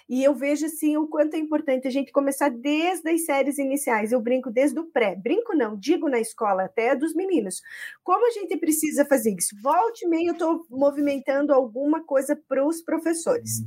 [0.08, 4.12] E eu vejo assim o quanto é importante a gente começar desde as séries iniciais.
[4.12, 7.60] Eu brinco desde o pré, brinco não, digo na escola até dos meninos.
[8.02, 9.54] Como a gente precisa fazer isso?
[9.62, 13.62] Volte e meio eu estou movimentando alguma coisa para os professores,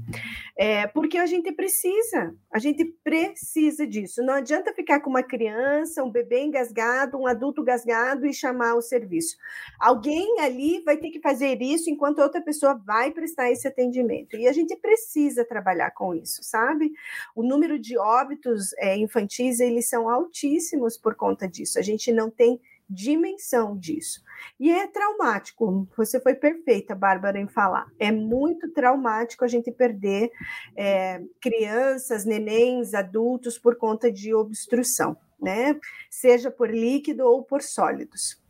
[0.58, 4.24] é, porque a gente precisa, a gente precisa disso.
[4.24, 8.82] Não adianta ficar com uma criança, um bebê engasgado, um adulto gasgado e chamar o
[8.82, 9.35] serviço.
[9.80, 14.36] Alguém ali vai ter que fazer isso enquanto outra pessoa vai prestar esse atendimento.
[14.36, 16.92] E a gente precisa trabalhar com isso, sabe?
[17.36, 21.78] O número de óbitos é, infantis, eles são altíssimos por conta disso.
[21.80, 24.24] A gente não tem dimensão disso.
[24.60, 27.88] E é traumático, você foi perfeita, Bárbara, em falar.
[28.00, 30.32] É muito traumático a gente perder
[30.76, 35.78] é, crianças, nenéns, adultos por conta de obstrução, né?
[36.10, 38.45] Seja por líquido ou por sólidos.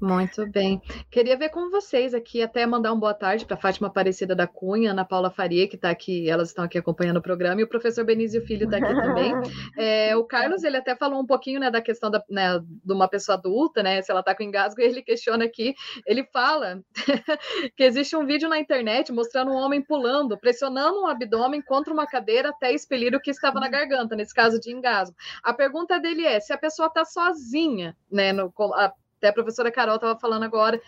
[0.00, 0.80] Muito bem.
[1.10, 4.92] Queria ver com vocês aqui, até mandar um boa tarde para Fátima Aparecida da Cunha,
[4.92, 8.02] Ana Paula Faria, que está aqui, elas estão aqui acompanhando o programa, e o professor
[8.02, 9.34] Benício Filho está aqui também.
[9.76, 13.08] É, o Carlos, ele até falou um pouquinho né, da questão da, né, de uma
[13.08, 14.00] pessoa adulta, né?
[14.02, 15.74] Se ela está com engasgo, e ele questiona aqui,
[16.06, 16.80] ele fala
[17.76, 22.06] que existe um vídeo na internet mostrando um homem pulando, pressionando o abdômen contra uma
[22.06, 25.16] cadeira até expelir o que estava na garganta, nesse caso de engasgo.
[25.42, 28.32] A pergunta dele é: se a pessoa está sozinha, né?
[28.32, 28.92] No, a,
[29.24, 30.80] até a professora Carol estava falando agora.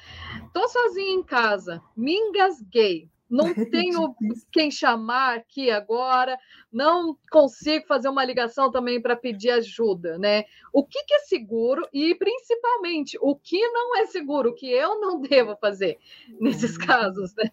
[0.53, 3.09] Tô sozinha em casa, me engasguei.
[3.29, 4.14] Não tenho
[4.53, 6.38] quem chamar aqui agora,
[6.70, 10.44] não consigo fazer uma ligação também para pedir ajuda, né?
[10.72, 15.01] O que, que é seguro e, principalmente, o que não é seguro, o que eu
[15.01, 15.99] não devo fazer
[16.38, 16.87] nesses uhum.
[16.87, 17.51] casos, né?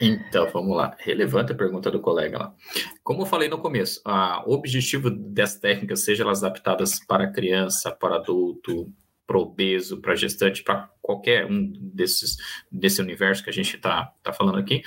[0.00, 0.96] Então, vamos lá.
[1.00, 2.54] Relevante a pergunta do colega lá.
[3.02, 4.00] Como eu falei no começo,
[4.46, 8.92] o objetivo dessas técnicas, seja elas adaptadas para criança, para adulto,
[9.26, 12.36] para obeso, para gestante, para qualquer um desses
[12.70, 14.82] desse universo que a gente está tá falando aqui,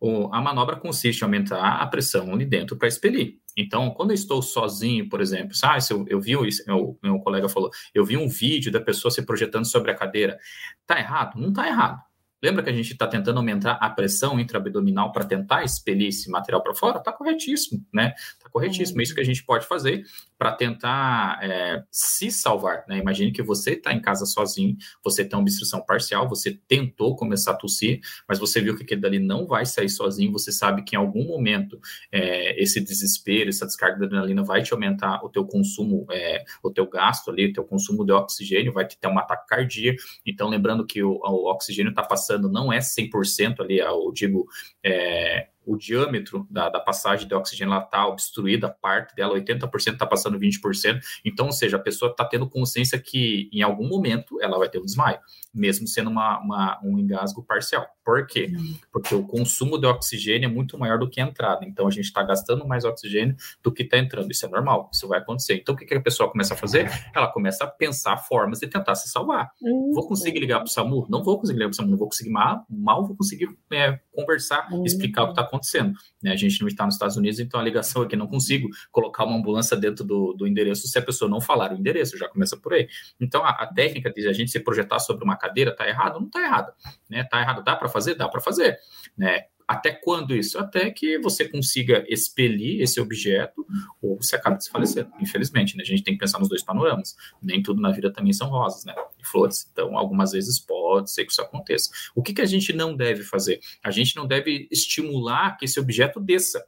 [0.00, 3.38] o, a manobra consiste em aumentar a pressão ali dentro para expelir.
[3.56, 7.18] Então, quando eu estou sozinho, por exemplo, ah, se eu, eu vi isso, meu, meu
[7.18, 10.38] colega falou, eu vi um vídeo da pessoa se projetando sobre a cadeira.
[10.86, 11.38] Tá errado?
[11.38, 12.00] Não tá errado.
[12.42, 16.62] Lembra que a gente está tentando aumentar a pressão intraabdominal para tentar expelir esse material
[16.62, 16.98] para fora?
[16.98, 18.14] Está corretíssimo, né?
[18.16, 19.00] Está corretíssimo.
[19.00, 20.04] É isso que a gente pode fazer
[20.40, 22.86] para tentar é, se salvar.
[22.88, 22.96] Né?
[22.96, 24.74] Imagine que você está em casa sozinho,
[25.04, 29.02] você tem uma obstrução parcial, você tentou começar a tossir, mas você viu que aquele
[29.02, 31.78] dali não vai sair sozinho, você sabe que em algum momento
[32.10, 36.70] é, esse desespero, essa descarga de adrenalina vai te aumentar o teu consumo, é, o
[36.70, 40.00] teu gasto ali, o teu consumo de oxigênio, vai te ter um ataque cardíaco.
[40.24, 44.46] Então, lembrando que o, o oxigênio está passando, não é 100% ali, eu digo,
[44.82, 50.38] é, o diâmetro da, da passagem de oxigênio está obstruída, parte dela, 80% está passando
[50.38, 51.00] 20%.
[51.24, 54.78] Então, ou seja, a pessoa está tendo consciência que em algum momento ela vai ter
[54.78, 55.18] um desmaio,
[55.52, 57.86] mesmo sendo uma, uma um engasgo parcial.
[58.04, 58.50] Por quê?
[58.50, 58.74] Hum.
[58.92, 61.64] Porque o consumo de oxigênio é muito maior do que a entrada.
[61.64, 64.30] Então, a gente está gastando mais oxigênio do que está entrando.
[64.30, 65.54] Isso é normal, isso vai acontecer.
[65.54, 66.90] Então, o que, que a pessoa começa a fazer?
[67.14, 69.50] Ela começa a pensar formas de tentar se salvar.
[69.62, 69.92] Uhum.
[69.92, 71.06] Vou conseguir ligar para o SAMU?
[71.08, 74.00] Não vou conseguir ligar para o SAMU, não vou conseguir mal, mal vou conseguir é,
[74.12, 74.84] conversar, uhum.
[74.84, 75.92] explicar o que está acontecendo.
[76.22, 76.32] Né?
[76.32, 79.36] A gente não está nos Estados Unidos, então a ligação aqui não consigo colocar uma
[79.36, 82.74] ambulância dentro do, do endereço se a pessoa não falar o endereço, já começa por
[82.74, 82.88] aí.
[83.20, 86.20] Então, a, a técnica de a gente se projetar sobre uma cadeira está errado?
[86.20, 86.72] Não está errado.
[87.08, 87.24] Né?
[87.24, 88.14] Tá errado, dá para fazer?
[88.14, 88.78] Dá para fazer.
[89.16, 89.44] Né?
[89.66, 90.58] Até quando isso?
[90.58, 93.64] Até que você consiga expelir esse objeto
[94.02, 95.76] ou você acaba desfalecendo, infelizmente.
[95.76, 95.84] Né?
[95.84, 97.14] A gente tem que pensar nos dois panoramas.
[97.40, 98.92] Nem tudo na vida também são rosas né?
[99.18, 99.68] e flores.
[99.72, 101.88] Então, algumas vezes pode ser que isso aconteça.
[102.16, 103.60] O que, que a gente não deve fazer?
[103.80, 106.64] A gente não deve estimular que esse objeto desça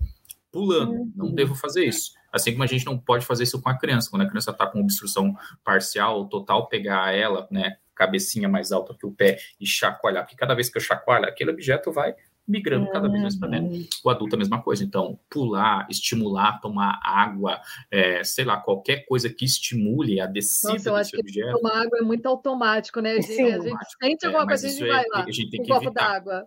[0.53, 0.93] pulando.
[0.93, 1.13] Uhum.
[1.17, 2.13] Não devo fazer isso.
[2.33, 4.09] Assim como a gente não pode fazer isso com a criança.
[4.11, 8.97] Quando a criança está com obstrução parcial ou total, pegar ela, né, cabecinha mais alta
[8.99, 12.15] que o pé e chacoalhar, porque cada vez que eu chacoalho, aquele objeto vai
[12.47, 13.73] migrando cada vez mais para dentro.
[13.73, 13.87] Uhum.
[14.05, 14.85] O adulto é a mesma coisa.
[14.85, 20.89] Então, pular, estimular, tomar água, é, sei lá, qualquer coisa que estimule a descida Nossa,
[20.89, 21.59] eu acho desse objeto.
[21.59, 23.13] tomar água é muito automático, né?
[23.13, 25.25] A gente, Sim, a gente sente alguma é, coisa, a gente vai é, lá.
[25.25, 26.47] A gente tem um que copo d'água.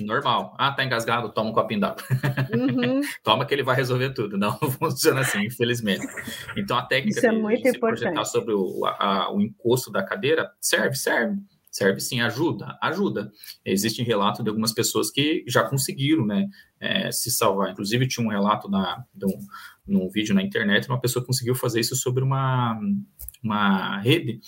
[0.00, 0.54] Normal.
[0.58, 1.28] Ah, tá engasgado?
[1.30, 2.02] Toma um copinho d'água.
[2.54, 3.00] Uhum.
[3.22, 4.36] Toma que ele vai resolver tudo.
[4.38, 6.06] Não funciona assim, infelizmente.
[6.56, 10.50] Então, a técnica Isso é muito de projetar sobre o, a, o encosto da cadeira
[10.60, 11.38] serve, serve
[11.74, 13.32] serve sim, ajuda, ajuda.
[13.64, 17.72] Existem relatos de algumas pessoas que já conseguiram, né, é, se salvar.
[17.72, 19.38] Inclusive, tinha um relato na, um,
[19.84, 22.78] num vídeo na internet, uma pessoa conseguiu fazer isso sobre uma,
[23.42, 24.40] uma rede,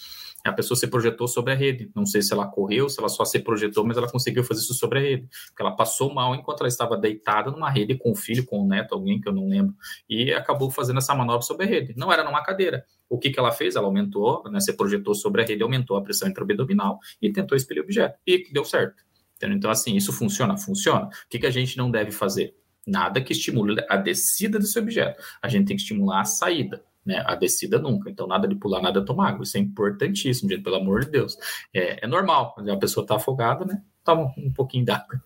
[0.45, 1.91] a pessoa se projetou sobre a rede.
[1.97, 4.75] Não sei se ela correu, se ela só se projetou, mas ela conseguiu fazer isso
[4.75, 5.29] sobre a rede.
[5.49, 8.69] Porque ela passou mal enquanto ela estava deitada numa rede com o filho, com o
[8.69, 9.75] neto, alguém que eu não lembro,
[10.09, 11.95] e acabou fazendo essa manobra sobre a rede.
[11.97, 12.85] Não era numa cadeira.
[13.09, 13.77] O que, que ela fez?
[13.77, 17.83] Ela aumentou, né, se projetou sobre a rede, aumentou a pressão intraabdominal e tentou expelir
[17.83, 18.19] o objeto.
[18.27, 19.05] E deu certo.
[19.43, 20.57] Então, assim, isso funciona?
[20.57, 21.07] Funciona.
[21.07, 22.55] O que, que a gente não deve fazer?
[22.87, 25.23] Nada que estimule a descida desse objeto.
[25.43, 27.23] A gente tem que estimular a saída né?
[27.25, 28.11] A descida nunca.
[28.11, 29.45] Então, nada de pular, nada de tomar água.
[29.45, 31.39] Isso é importantíssimo, gente, pelo amor de Deus.
[31.73, 32.57] É, é normal.
[32.59, 33.81] A pessoa está afogada, né?
[34.07, 35.21] Toma um pouquinho d'água.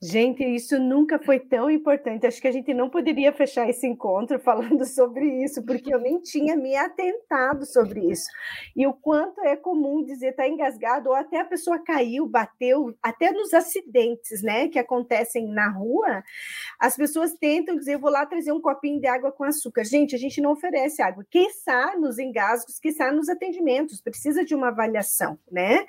[0.00, 2.24] Gente, isso nunca foi tão importante.
[2.24, 6.20] Acho que a gente não poderia fechar esse encontro falando sobre isso, porque eu nem
[6.20, 8.30] tinha me atentado sobre isso.
[8.76, 13.32] E o quanto é comum dizer tá engasgado, ou até a pessoa caiu, bateu, até
[13.32, 16.22] nos acidentes, né, que acontecem na rua,
[16.78, 19.84] as pessoas tentam dizer, vou lá trazer um copinho de água com açúcar.
[19.84, 21.26] Gente, a gente não oferece água.
[21.28, 25.84] Quem sabe nos engasgos, quem sabe nos atendimentos, precisa de uma avaliação, né?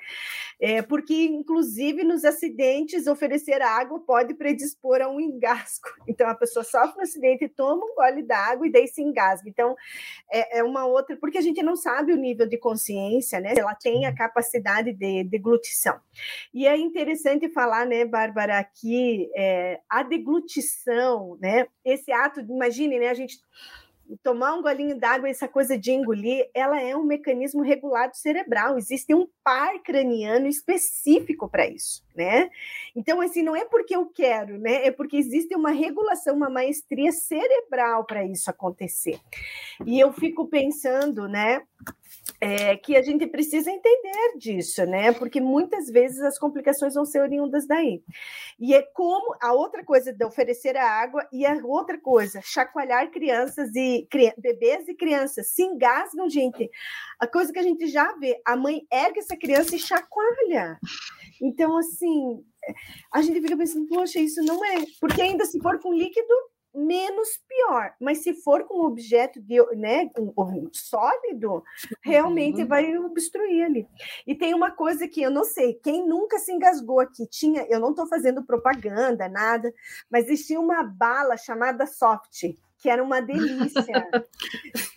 [0.60, 5.88] É, porque, inclusive, inclusive nos acidentes, oferecer água pode predispor a um engasgo.
[6.08, 9.48] Então, a pessoa sofre um acidente, toma um gole d'água e daí se engasga.
[9.50, 9.74] Então,
[10.30, 13.52] é, é, uma outra, porque a gente não sabe o nível de consciência, né?
[13.56, 16.00] Ela tem a capacidade de deglutição.
[16.54, 21.66] E é interessante falar, né, Bárbara, que é, a deglutição, né?
[21.84, 23.08] Esse ato, imagine, né?
[23.08, 23.36] A gente
[24.22, 28.78] tomar um golinho d'água, essa coisa de engolir, ela é um mecanismo regulado cerebral.
[28.78, 32.50] Existe um par craniano específico para isso, né?
[32.96, 34.84] Então, assim, não é porque eu quero, né?
[34.84, 39.20] É porque existe uma regulação, uma maestria cerebral para isso acontecer.
[39.86, 41.62] E eu fico pensando, né?
[42.40, 45.12] é, que a gente precisa entender disso, né?
[45.12, 48.02] Porque muitas vezes as complicações vão ser oriundas daí.
[48.58, 53.10] E é como a outra coisa de oferecer a água e a outra coisa, chacoalhar
[53.10, 54.06] crianças e
[54.38, 56.70] bebês e crianças se engasgam, gente.
[57.18, 60.78] A coisa que a gente já vê, a mãe ergue essa criança e chacoalha.
[61.40, 62.44] Então, assim,
[63.12, 64.84] a gente fica pensando, poxa, isso não é.
[65.00, 66.34] Porque ainda se for com líquido,
[66.76, 67.94] menos pior.
[68.00, 71.64] Mas se for com objeto de, né, um, sólido,
[72.02, 72.68] realmente uhum.
[72.68, 73.88] vai obstruir ali.
[74.26, 77.80] E tem uma coisa que eu não sei, quem nunca se engasgou aqui tinha, eu
[77.80, 79.72] não estou fazendo propaganda, nada,
[80.10, 82.44] mas existia uma bala chamada soft,
[82.78, 84.08] que era uma delícia.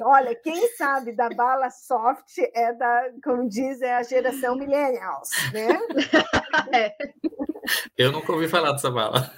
[0.02, 5.68] Olha, quem sabe da bala soft é da, como diz, é a geração millennials, né?
[6.74, 6.96] É.
[7.98, 9.32] Eu nunca ouvi falar dessa bala.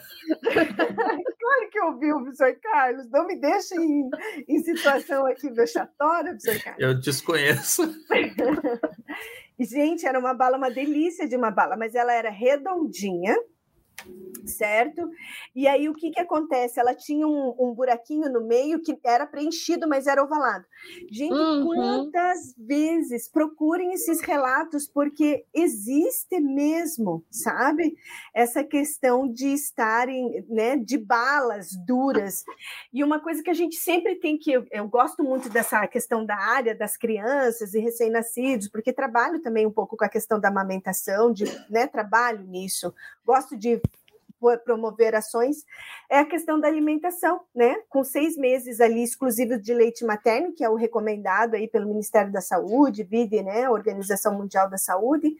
[0.53, 4.09] claro que eu ouvi o professor Carlos, não me deixe em,
[4.47, 6.81] em situação aqui vexatória, professor Carlos.
[6.81, 7.83] Eu desconheço.
[9.59, 13.37] Gente, era uma bala, uma delícia de uma bala, mas ela era redondinha,
[14.45, 15.09] certo?
[15.55, 16.79] E aí o que que acontece?
[16.79, 20.65] Ela tinha um, um, buraquinho no meio que era preenchido, mas era ovalado.
[21.09, 21.65] Gente, uhum.
[21.65, 27.95] quantas vezes procurem esses relatos porque existe mesmo, sabe?
[28.33, 32.43] Essa questão de estarem, né, de balas duras.
[32.93, 36.25] E uma coisa que a gente sempre tem que eu, eu gosto muito dessa questão
[36.25, 40.49] da área das crianças e recém-nascidos, porque trabalho também um pouco com a questão da
[40.49, 42.93] amamentação, de, né, trabalho nisso.
[43.25, 43.81] Gosto de
[44.63, 45.65] promover ações,
[46.09, 47.75] é a questão da alimentação, né?
[47.89, 52.31] Com seis meses ali exclusivos de leite materno, que é o recomendado aí pelo Ministério
[52.31, 53.69] da Saúde, VIDE, né?
[53.69, 55.35] Organização Mundial da Saúde,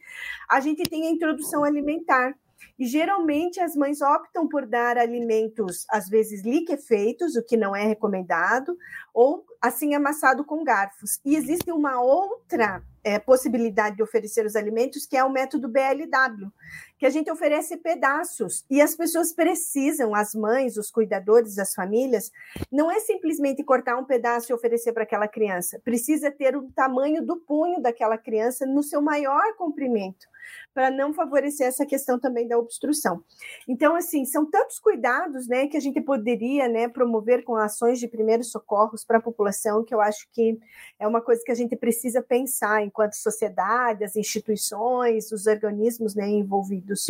[0.50, 2.36] a gente tem a introdução alimentar.
[2.78, 7.86] E geralmente as mães optam por dar alimentos, às vezes liquefeitos, o que não é
[7.86, 8.78] recomendado,
[9.14, 11.20] ou assim amassado com garfos.
[11.24, 16.52] E existe uma outra é, possibilidade de oferecer os alimentos, que é o método BLW,
[16.98, 22.32] que a gente oferece pedaços e as pessoas precisam, as mães, os cuidadores, as famílias,
[22.72, 27.26] não é simplesmente cortar um pedaço e oferecer para aquela criança, precisa ter o tamanho
[27.26, 30.32] do punho daquela criança no seu maior comprimento
[30.74, 33.24] para não favorecer essa questão também da obstrução.
[33.68, 38.08] Então, assim, são tantos cuidados, né, que a gente poderia, né, promover com ações de
[38.08, 39.51] primeiros socorros para a população,
[39.84, 40.60] que eu acho que
[41.00, 46.28] é uma coisa que a gente precisa pensar enquanto sociedade, as instituições, os organismos, né,
[46.28, 47.10] envolvidos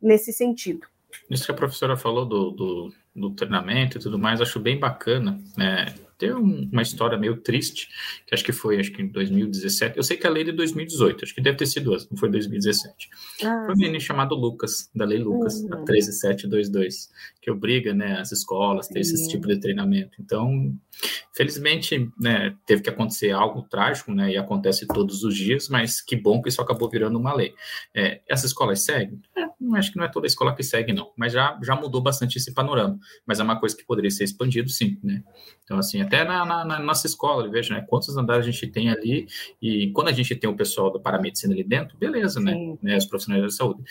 [0.00, 0.86] nesse sentido.
[1.30, 5.40] Isso que a professora falou do, do, do treinamento e tudo mais, acho bem bacana,
[5.56, 5.94] né?
[6.18, 7.88] Tem uma história meio triste,
[8.26, 9.96] que acho que foi acho que em 2017.
[9.96, 12.16] Eu sei que a lei é de 2018, acho que deve ter sido essa, não
[12.16, 13.08] foi 2017.
[13.44, 15.74] Ah, foi um menino chamado Lucas, da lei Lucas, uhum.
[15.74, 20.16] a 13722, que obriga né, as escolas a ter esse tipo de treinamento.
[20.20, 20.74] Então,
[21.34, 26.16] felizmente, né, teve que acontecer algo trágico, né, e acontece todos os dias, mas que
[26.16, 27.54] bom que isso acabou virando uma lei.
[27.94, 29.20] É, essas escolas seguem?
[29.74, 32.52] Acho que não é toda escola que segue, não, mas já, já mudou bastante esse
[32.52, 32.98] panorama.
[33.26, 35.22] Mas é uma coisa que poderia ser expandido, sim, né?
[35.66, 38.88] Então, assim, até na, na, na, nossa escola, veja, né, quantos andares a gente tem
[38.88, 39.26] ali,
[39.60, 43.04] e quando a gente tem o pessoal da paramedicina ali dentro, beleza, né, né, os
[43.04, 43.82] profissionais da saúde,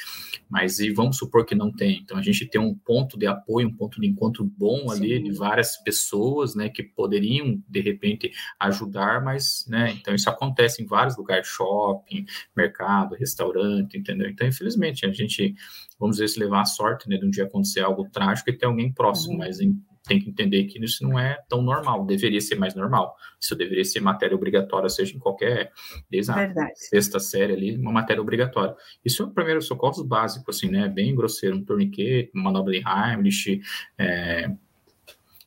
[0.49, 3.67] mas e vamos supor que não tem, então a gente tem um ponto de apoio,
[3.67, 5.23] um ponto de encontro bom ali, Sim.
[5.23, 10.85] de várias pessoas, né, que poderiam, de repente, ajudar, mas, né, então isso acontece em
[10.85, 15.53] vários lugares, shopping, mercado, restaurante, entendeu, então infelizmente a gente,
[15.99, 18.65] vamos ver se levar a sorte, né, de um dia acontecer algo trágico e ter
[18.65, 19.39] alguém próximo, uhum.
[19.39, 19.75] mas em
[20.07, 23.15] tem que entender que isso não é tão normal, deveria ser mais normal.
[23.41, 25.71] Isso deveria ser matéria obrigatória, seja em qualquer,
[26.09, 28.75] desde a sexta série ali, uma matéria obrigatória.
[29.03, 30.87] Isso é o primeiro socorro básico, assim, né?
[30.87, 33.61] Bem grosseiro, um torniquete, uma manobra de Heimlich,
[33.97, 34.51] é,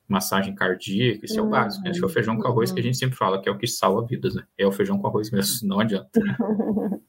[0.08, 1.84] massagem cardíaca, isso é o básico.
[1.84, 1.90] Né?
[1.90, 3.58] Acho que é o feijão com arroz que a gente sempre fala, que é o
[3.58, 4.42] que salva vidas, né?
[4.56, 6.08] É o feijão com arroz mesmo, não adianta.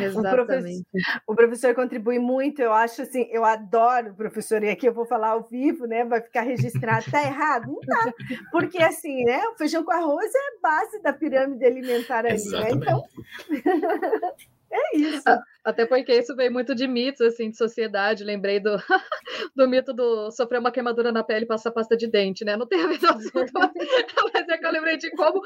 [0.00, 0.16] Exatamente.
[0.16, 4.86] O professor, o professor, contribui muito, eu acho assim, eu adoro o professor, e aqui
[4.86, 6.04] eu vou falar ao vivo, né?
[6.04, 7.66] Vai ficar registrado, tá errado?
[7.66, 8.12] Não tá,
[8.50, 9.46] porque assim, né?
[9.48, 12.70] O feijão com arroz é a base da pirâmide alimentar ali, né?
[12.70, 13.02] Então.
[14.72, 15.24] É isso.
[15.64, 18.24] Até porque isso veio muito de mitos, assim, de sociedade.
[18.24, 18.76] Lembrei do,
[19.54, 22.56] do mito do sofrer uma queimadura na pele e passar pasta de dente, né?
[22.56, 23.52] Não tem a ver com o assunto,
[24.34, 25.40] mas é que eu lembrei de como,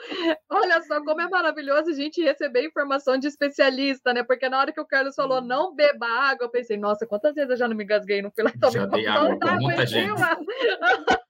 [0.51, 4.23] olha só, como é maravilhoso a gente receber informação de especialista, né?
[4.23, 7.51] Porque na hora que o Carlos falou não beba água, eu pensei, nossa, quantas vezes
[7.51, 10.15] eu já não me engasguei no fui lá tomar Já dei água pra muita gente.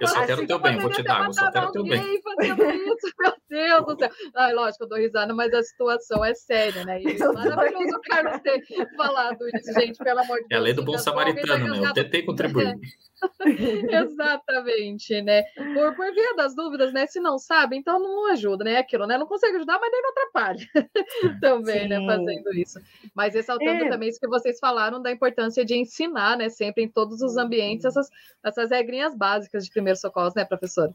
[0.00, 2.00] Eu só quero o teu bem, vou te dar água, só quero o teu bem.
[2.00, 4.10] Isso, meu Deus do céu.
[4.36, 7.00] Ai, lógico, eu dou risada, mas a situação é séria, né?
[7.00, 8.62] E maravilhoso o Carlos ter
[8.96, 10.52] falado isso, gente, pelo amor de Deus.
[10.52, 11.88] É a lei do bom samaritano, né?
[11.88, 12.74] Eu tentei contribuir.
[13.90, 15.42] Exatamente, né?
[15.54, 17.06] Por, por via das dúvidas, né?
[17.06, 18.78] Se não sabe, então não ajuda, né?
[18.78, 19.16] Aquilo, né?
[19.16, 20.68] Não consegue ajudar, mas nem não atrapalha
[21.40, 21.98] também, né?
[21.98, 22.06] Sim.
[22.06, 22.16] né?
[22.16, 22.80] Fazendo isso.
[23.14, 23.88] Mas ressaltando é.
[23.88, 26.48] também isso que vocês falaram da importância de ensinar, né?
[26.48, 28.08] Sempre em todos os ambientes, essas,
[28.44, 30.94] essas regrinhas básicas de primeiros socorros, né, professor?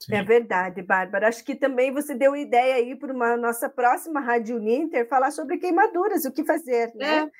[0.00, 0.14] Sim.
[0.14, 1.28] É verdade, Bárbara.
[1.28, 5.58] Acho que também você deu ideia aí para uma nossa próxima Rádio Ninter falar sobre
[5.58, 7.24] queimaduras, o que fazer, né?
[7.24, 7.30] É.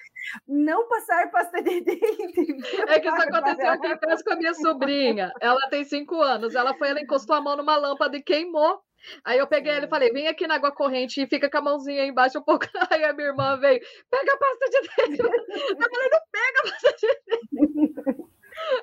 [0.46, 2.56] Não passar pasta de dente.
[2.86, 5.32] É que isso aconteceu aqui casa com a minha sobrinha.
[5.40, 6.54] Ela tem cinco anos.
[6.54, 8.78] Ela foi, ela encostou a mão numa lâmpada e queimou.
[9.24, 11.62] Aí eu peguei ele e falei, vem aqui na água corrente e fica com a
[11.62, 12.66] mãozinha aí embaixo um pouco.
[12.92, 13.80] Aí a minha irmã veio,
[14.10, 15.22] pega a pasta de dente.
[15.80, 18.29] Eu falei, não pega a pasta de dente.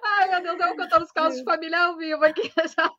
[0.03, 2.91] Ai, meu Deus, eu contando os casos de família ao vivo aqui, já,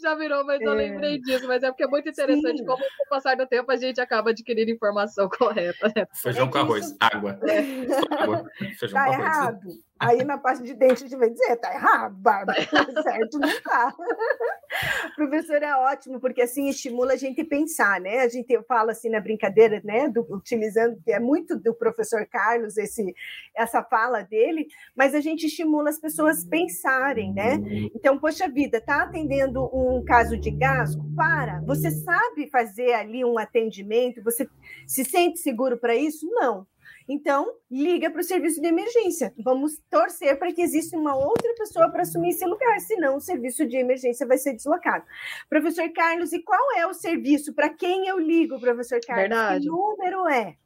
[0.00, 0.74] já virou, mas eu é.
[0.74, 1.46] lembrei disso.
[1.46, 2.64] Mas é porque é muito interessante Sim.
[2.64, 5.92] como, com o passar do tempo, a gente acaba adquirindo informação correta.
[5.94, 6.06] Né?
[6.14, 7.38] Feijão é com arroz, água.
[7.48, 8.22] É.
[8.22, 8.44] água.
[8.78, 9.18] Feijão tá com arroz.
[9.18, 9.82] errado.
[10.02, 13.60] Aí na parte de dente a gente vai dizer, tá errado, Bárbara, tá certo, não
[13.62, 13.94] tá.
[15.14, 18.18] Professor, é ótimo, porque assim estimula a gente a pensar, né?
[18.18, 20.08] A gente fala assim na brincadeira, né?
[20.08, 23.14] Do, utilizando, que é muito do professor Carlos, esse,
[23.56, 27.60] essa fala dele, mas a gente estimula as pessoas pensarem, né?
[27.94, 31.02] Então, poxa vida, tá atendendo um caso de engasgo?
[31.14, 34.48] Para, você sabe fazer ali um atendimento, você
[34.84, 36.26] se sente seguro para isso?
[36.28, 36.66] Não.
[37.08, 39.32] Então, liga para o serviço de emergência.
[39.42, 43.66] Vamos torcer para que exista uma outra pessoa para assumir esse lugar, senão o serviço
[43.66, 45.04] de emergência vai ser deslocado.
[45.48, 47.54] Professor Carlos, e qual é o serviço?
[47.54, 49.28] Para quem eu ligo, professor Carlos?
[49.28, 49.64] Verdade.
[49.64, 50.56] Que número é?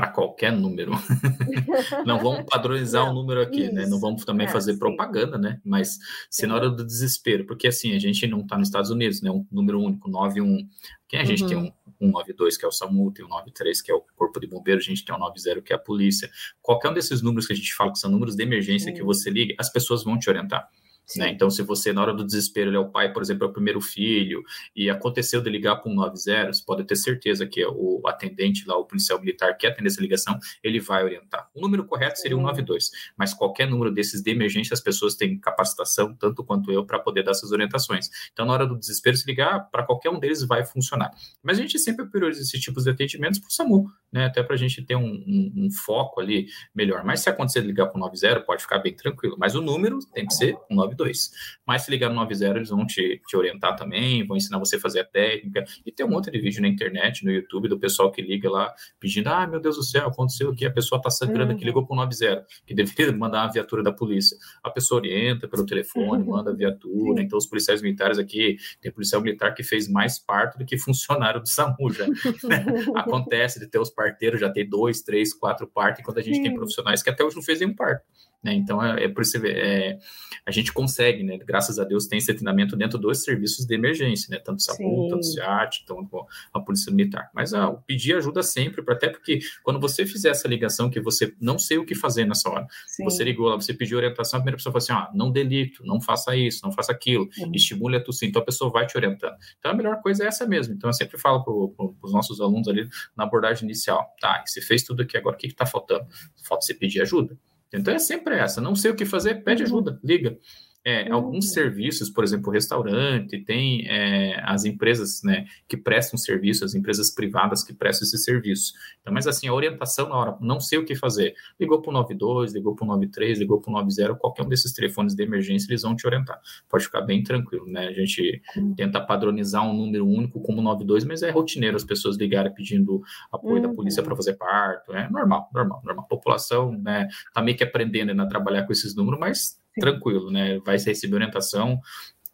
[0.00, 0.92] para qualquer número.
[2.06, 3.74] não vamos padronizar o um número aqui, isso.
[3.74, 3.86] né?
[3.86, 4.78] Não vamos também é, fazer sim.
[4.78, 5.60] propaganda, né?
[5.62, 5.98] Mas
[6.30, 9.30] se na hora do desespero, porque assim, a gente não está nos Estados Unidos, né?
[9.30, 10.66] Um número único, 91.
[11.06, 11.48] Quem a gente uhum.
[11.48, 14.40] tem um, um 92, que é o SAMU, tem um 93, que é o Corpo
[14.40, 16.30] de Bombeiros, a gente tem um 90, que é a polícia.
[16.62, 19.30] Qualquer um desses números que a gente fala que são números de emergência que você
[19.30, 20.68] liga, as pessoas vão te orientar.
[21.16, 21.30] Né?
[21.30, 23.52] Então, se você, na hora do desespero, ele é o pai, por exemplo, é o
[23.52, 24.42] primeiro filho,
[24.74, 28.76] e aconteceu de ligar para um 90, você pode ter certeza que o atendente lá,
[28.76, 31.48] o policial militar que atende essa ligação, ele vai orientar.
[31.54, 35.38] O número correto seria o 92, mas qualquer número desses de emergência, as pessoas têm
[35.38, 38.08] capacitação, tanto quanto eu, para poder dar essas orientações.
[38.32, 41.10] Então, na hora do desespero, se ligar, para qualquer um deles vai funcionar.
[41.42, 44.26] Mas a gente sempre prioriza esses tipos de atendimentos para o SAMU, né?
[44.26, 47.04] até para a gente ter um, um, um, foco ali melhor.
[47.04, 49.36] Mas se acontecer de ligar para o 90, pode ficar bem tranquilo.
[49.38, 50.99] Mas o número tem que ser o 92.
[51.00, 51.30] 2.
[51.66, 54.80] Mas se ligar no 90, eles vão te, te orientar também, vão ensinar você a
[54.80, 55.64] fazer a técnica.
[55.84, 58.72] E tem um monte de vídeo na internet, no YouTube, do pessoal que liga lá
[58.98, 61.56] pedindo: ah, meu Deus do céu, aconteceu aqui, a pessoa está sangrando uhum.
[61.56, 64.36] aqui, ligou para o 90, que deveria mandar uma viatura da polícia.
[64.62, 66.30] A pessoa orienta pelo telefone, uhum.
[66.30, 67.22] manda a viatura.
[67.22, 71.40] Então, os policiais militares aqui, tem policial militar que fez mais parto do que funcionário
[71.40, 72.06] do SAMU já.
[72.06, 72.64] Né?
[72.94, 76.54] Acontece de ter os parteiros, já ter dois, três, quatro partos, enquanto a gente tem
[76.54, 78.04] profissionais que até hoje não fez nenhum parto.
[78.42, 78.54] Né?
[78.54, 79.98] Então, é, é por isso é,
[80.46, 81.38] a gente consegue, né?
[81.38, 84.40] graças a Deus, tem esse treinamento dentro dos serviços de emergência, né?
[84.42, 87.30] tanto SAMU, tanto SEAT, tanto a Polícia Militar.
[87.34, 91.58] Mas ah, pedir ajuda sempre, até porque quando você fizer essa ligação que você não
[91.58, 93.04] sei o que fazer nessa hora, Sim.
[93.04, 96.00] você ligou lá, você pediu orientação, a primeira pessoa fala assim, ah, não delito, não
[96.00, 97.50] faça isso, não faça aquilo, Sim.
[97.54, 99.34] estimule a tossir, então a pessoa vai te orientando.
[99.58, 100.74] Então a melhor coisa é essa mesmo.
[100.74, 104.82] Então eu sempre falo para os nossos alunos ali na abordagem inicial, tá, você fez
[104.82, 106.06] tudo aqui, agora o que está faltando?
[106.42, 107.36] Falta você pedir ajuda.
[107.72, 108.60] Então é sempre essa.
[108.60, 109.68] Não sei o que fazer, pede uhum.
[109.68, 110.38] ajuda, liga.
[110.82, 111.14] É, uhum.
[111.14, 117.10] Alguns serviços, por exemplo, restaurante, tem é, as empresas né, que prestam serviço, as empresas
[117.14, 118.72] privadas que prestam esse serviço.
[119.00, 121.34] Então, mas assim, a orientação na hora, não sei o que fazer.
[121.58, 124.72] Ligou para o 92, ligou para o 93, ligou para o 90, qualquer um desses
[124.72, 126.40] telefones de emergência, eles vão te orientar.
[126.68, 127.88] Pode ficar bem tranquilo, né?
[127.88, 128.74] A gente uhum.
[128.74, 133.60] tenta padronizar um número único como 92, mas é rotineiro as pessoas ligarem pedindo apoio
[133.60, 134.16] da polícia para uhum.
[134.16, 134.94] fazer parto.
[134.94, 136.04] É normal, normal, normal.
[136.06, 140.30] A população né, tá meio que aprendendo né, a trabalhar com esses números, mas tranquilo,
[140.30, 140.58] né?
[140.64, 141.80] Vai receber orientação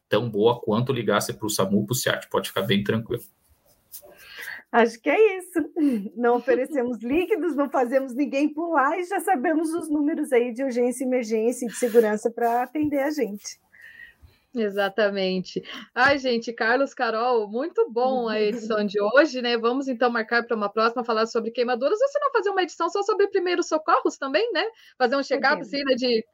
[0.08, 3.22] tão boa quanto ligasse para o SAMU, para o SEAT, pode ficar bem tranquilo.
[4.70, 5.72] Acho que é isso.
[6.16, 11.04] Não oferecemos líquidos, não fazemos ninguém pular e já sabemos os números aí de urgência,
[11.04, 13.58] emergência e de segurança para atender a gente.
[14.54, 15.62] Exatamente.
[15.94, 19.56] Ai, gente, Carlos, Carol, muito bom a edição de hoje, né?
[19.58, 22.88] Vamos então marcar para uma próxima falar sobre queimaduras, ou se não fazer uma edição
[22.88, 24.64] só sobre primeiros socorros também, né?
[24.96, 26.24] Fazer um check-up assim, né, de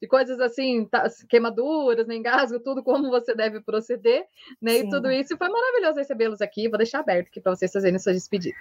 [0.00, 4.26] de coisas assim, tá, queimaduras, nem engasgo, tudo como você deve proceder,
[4.60, 4.72] né?
[4.72, 4.86] Sim.
[4.86, 5.36] E tudo isso.
[5.36, 6.68] Foi maravilhoso recebê-los aqui.
[6.68, 8.58] Vou deixar aberto aqui para vocês fazerem suas despedidas.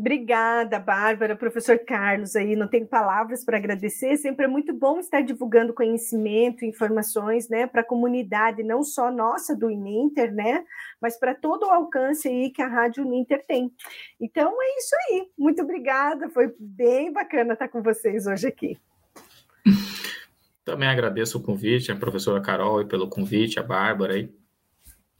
[0.00, 5.20] Obrigada, Bárbara, professor Carlos aí, não tenho palavras para agradecer, sempre é muito bom estar
[5.20, 10.64] divulgando conhecimento, informações, né, para a comunidade, não só nossa do Uninter, né,
[11.02, 13.70] mas para todo o alcance aí que a Rádio Uninter tem.
[14.18, 18.78] Então é isso aí, muito obrigada, foi bem bacana estar com vocês hoje aqui.
[20.64, 24.32] Também agradeço o convite, a professora Carol, pelo convite, a Bárbara aí.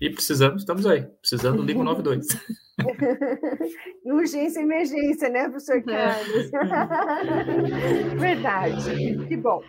[0.00, 2.26] E precisamos, estamos aí, precisando do Ligo 92.
[4.06, 5.82] Urgência e emergência, né, professor é.
[5.82, 6.50] Carlos?
[8.18, 9.26] Verdade.
[9.28, 9.62] Que bom.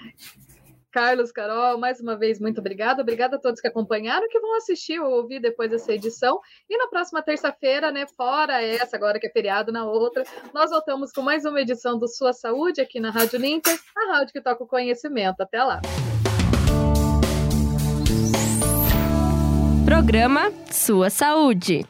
[0.92, 3.02] Carlos, Carol, mais uma vez, muito obrigada.
[3.02, 6.40] Obrigada a todos que acompanharam, que vão assistir ou ouvir depois dessa edição.
[6.70, 10.24] E na próxima terça-feira, né, fora essa, agora que é feriado, na outra,
[10.54, 14.34] nós voltamos com mais uma edição do Sua Saúde aqui na Rádio Ninter, a rádio
[14.34, 15.42] que toca o conhecimento.
[15.42, 15.82] Até lá.
[19.86, 21.86] Programa Sua Saúde.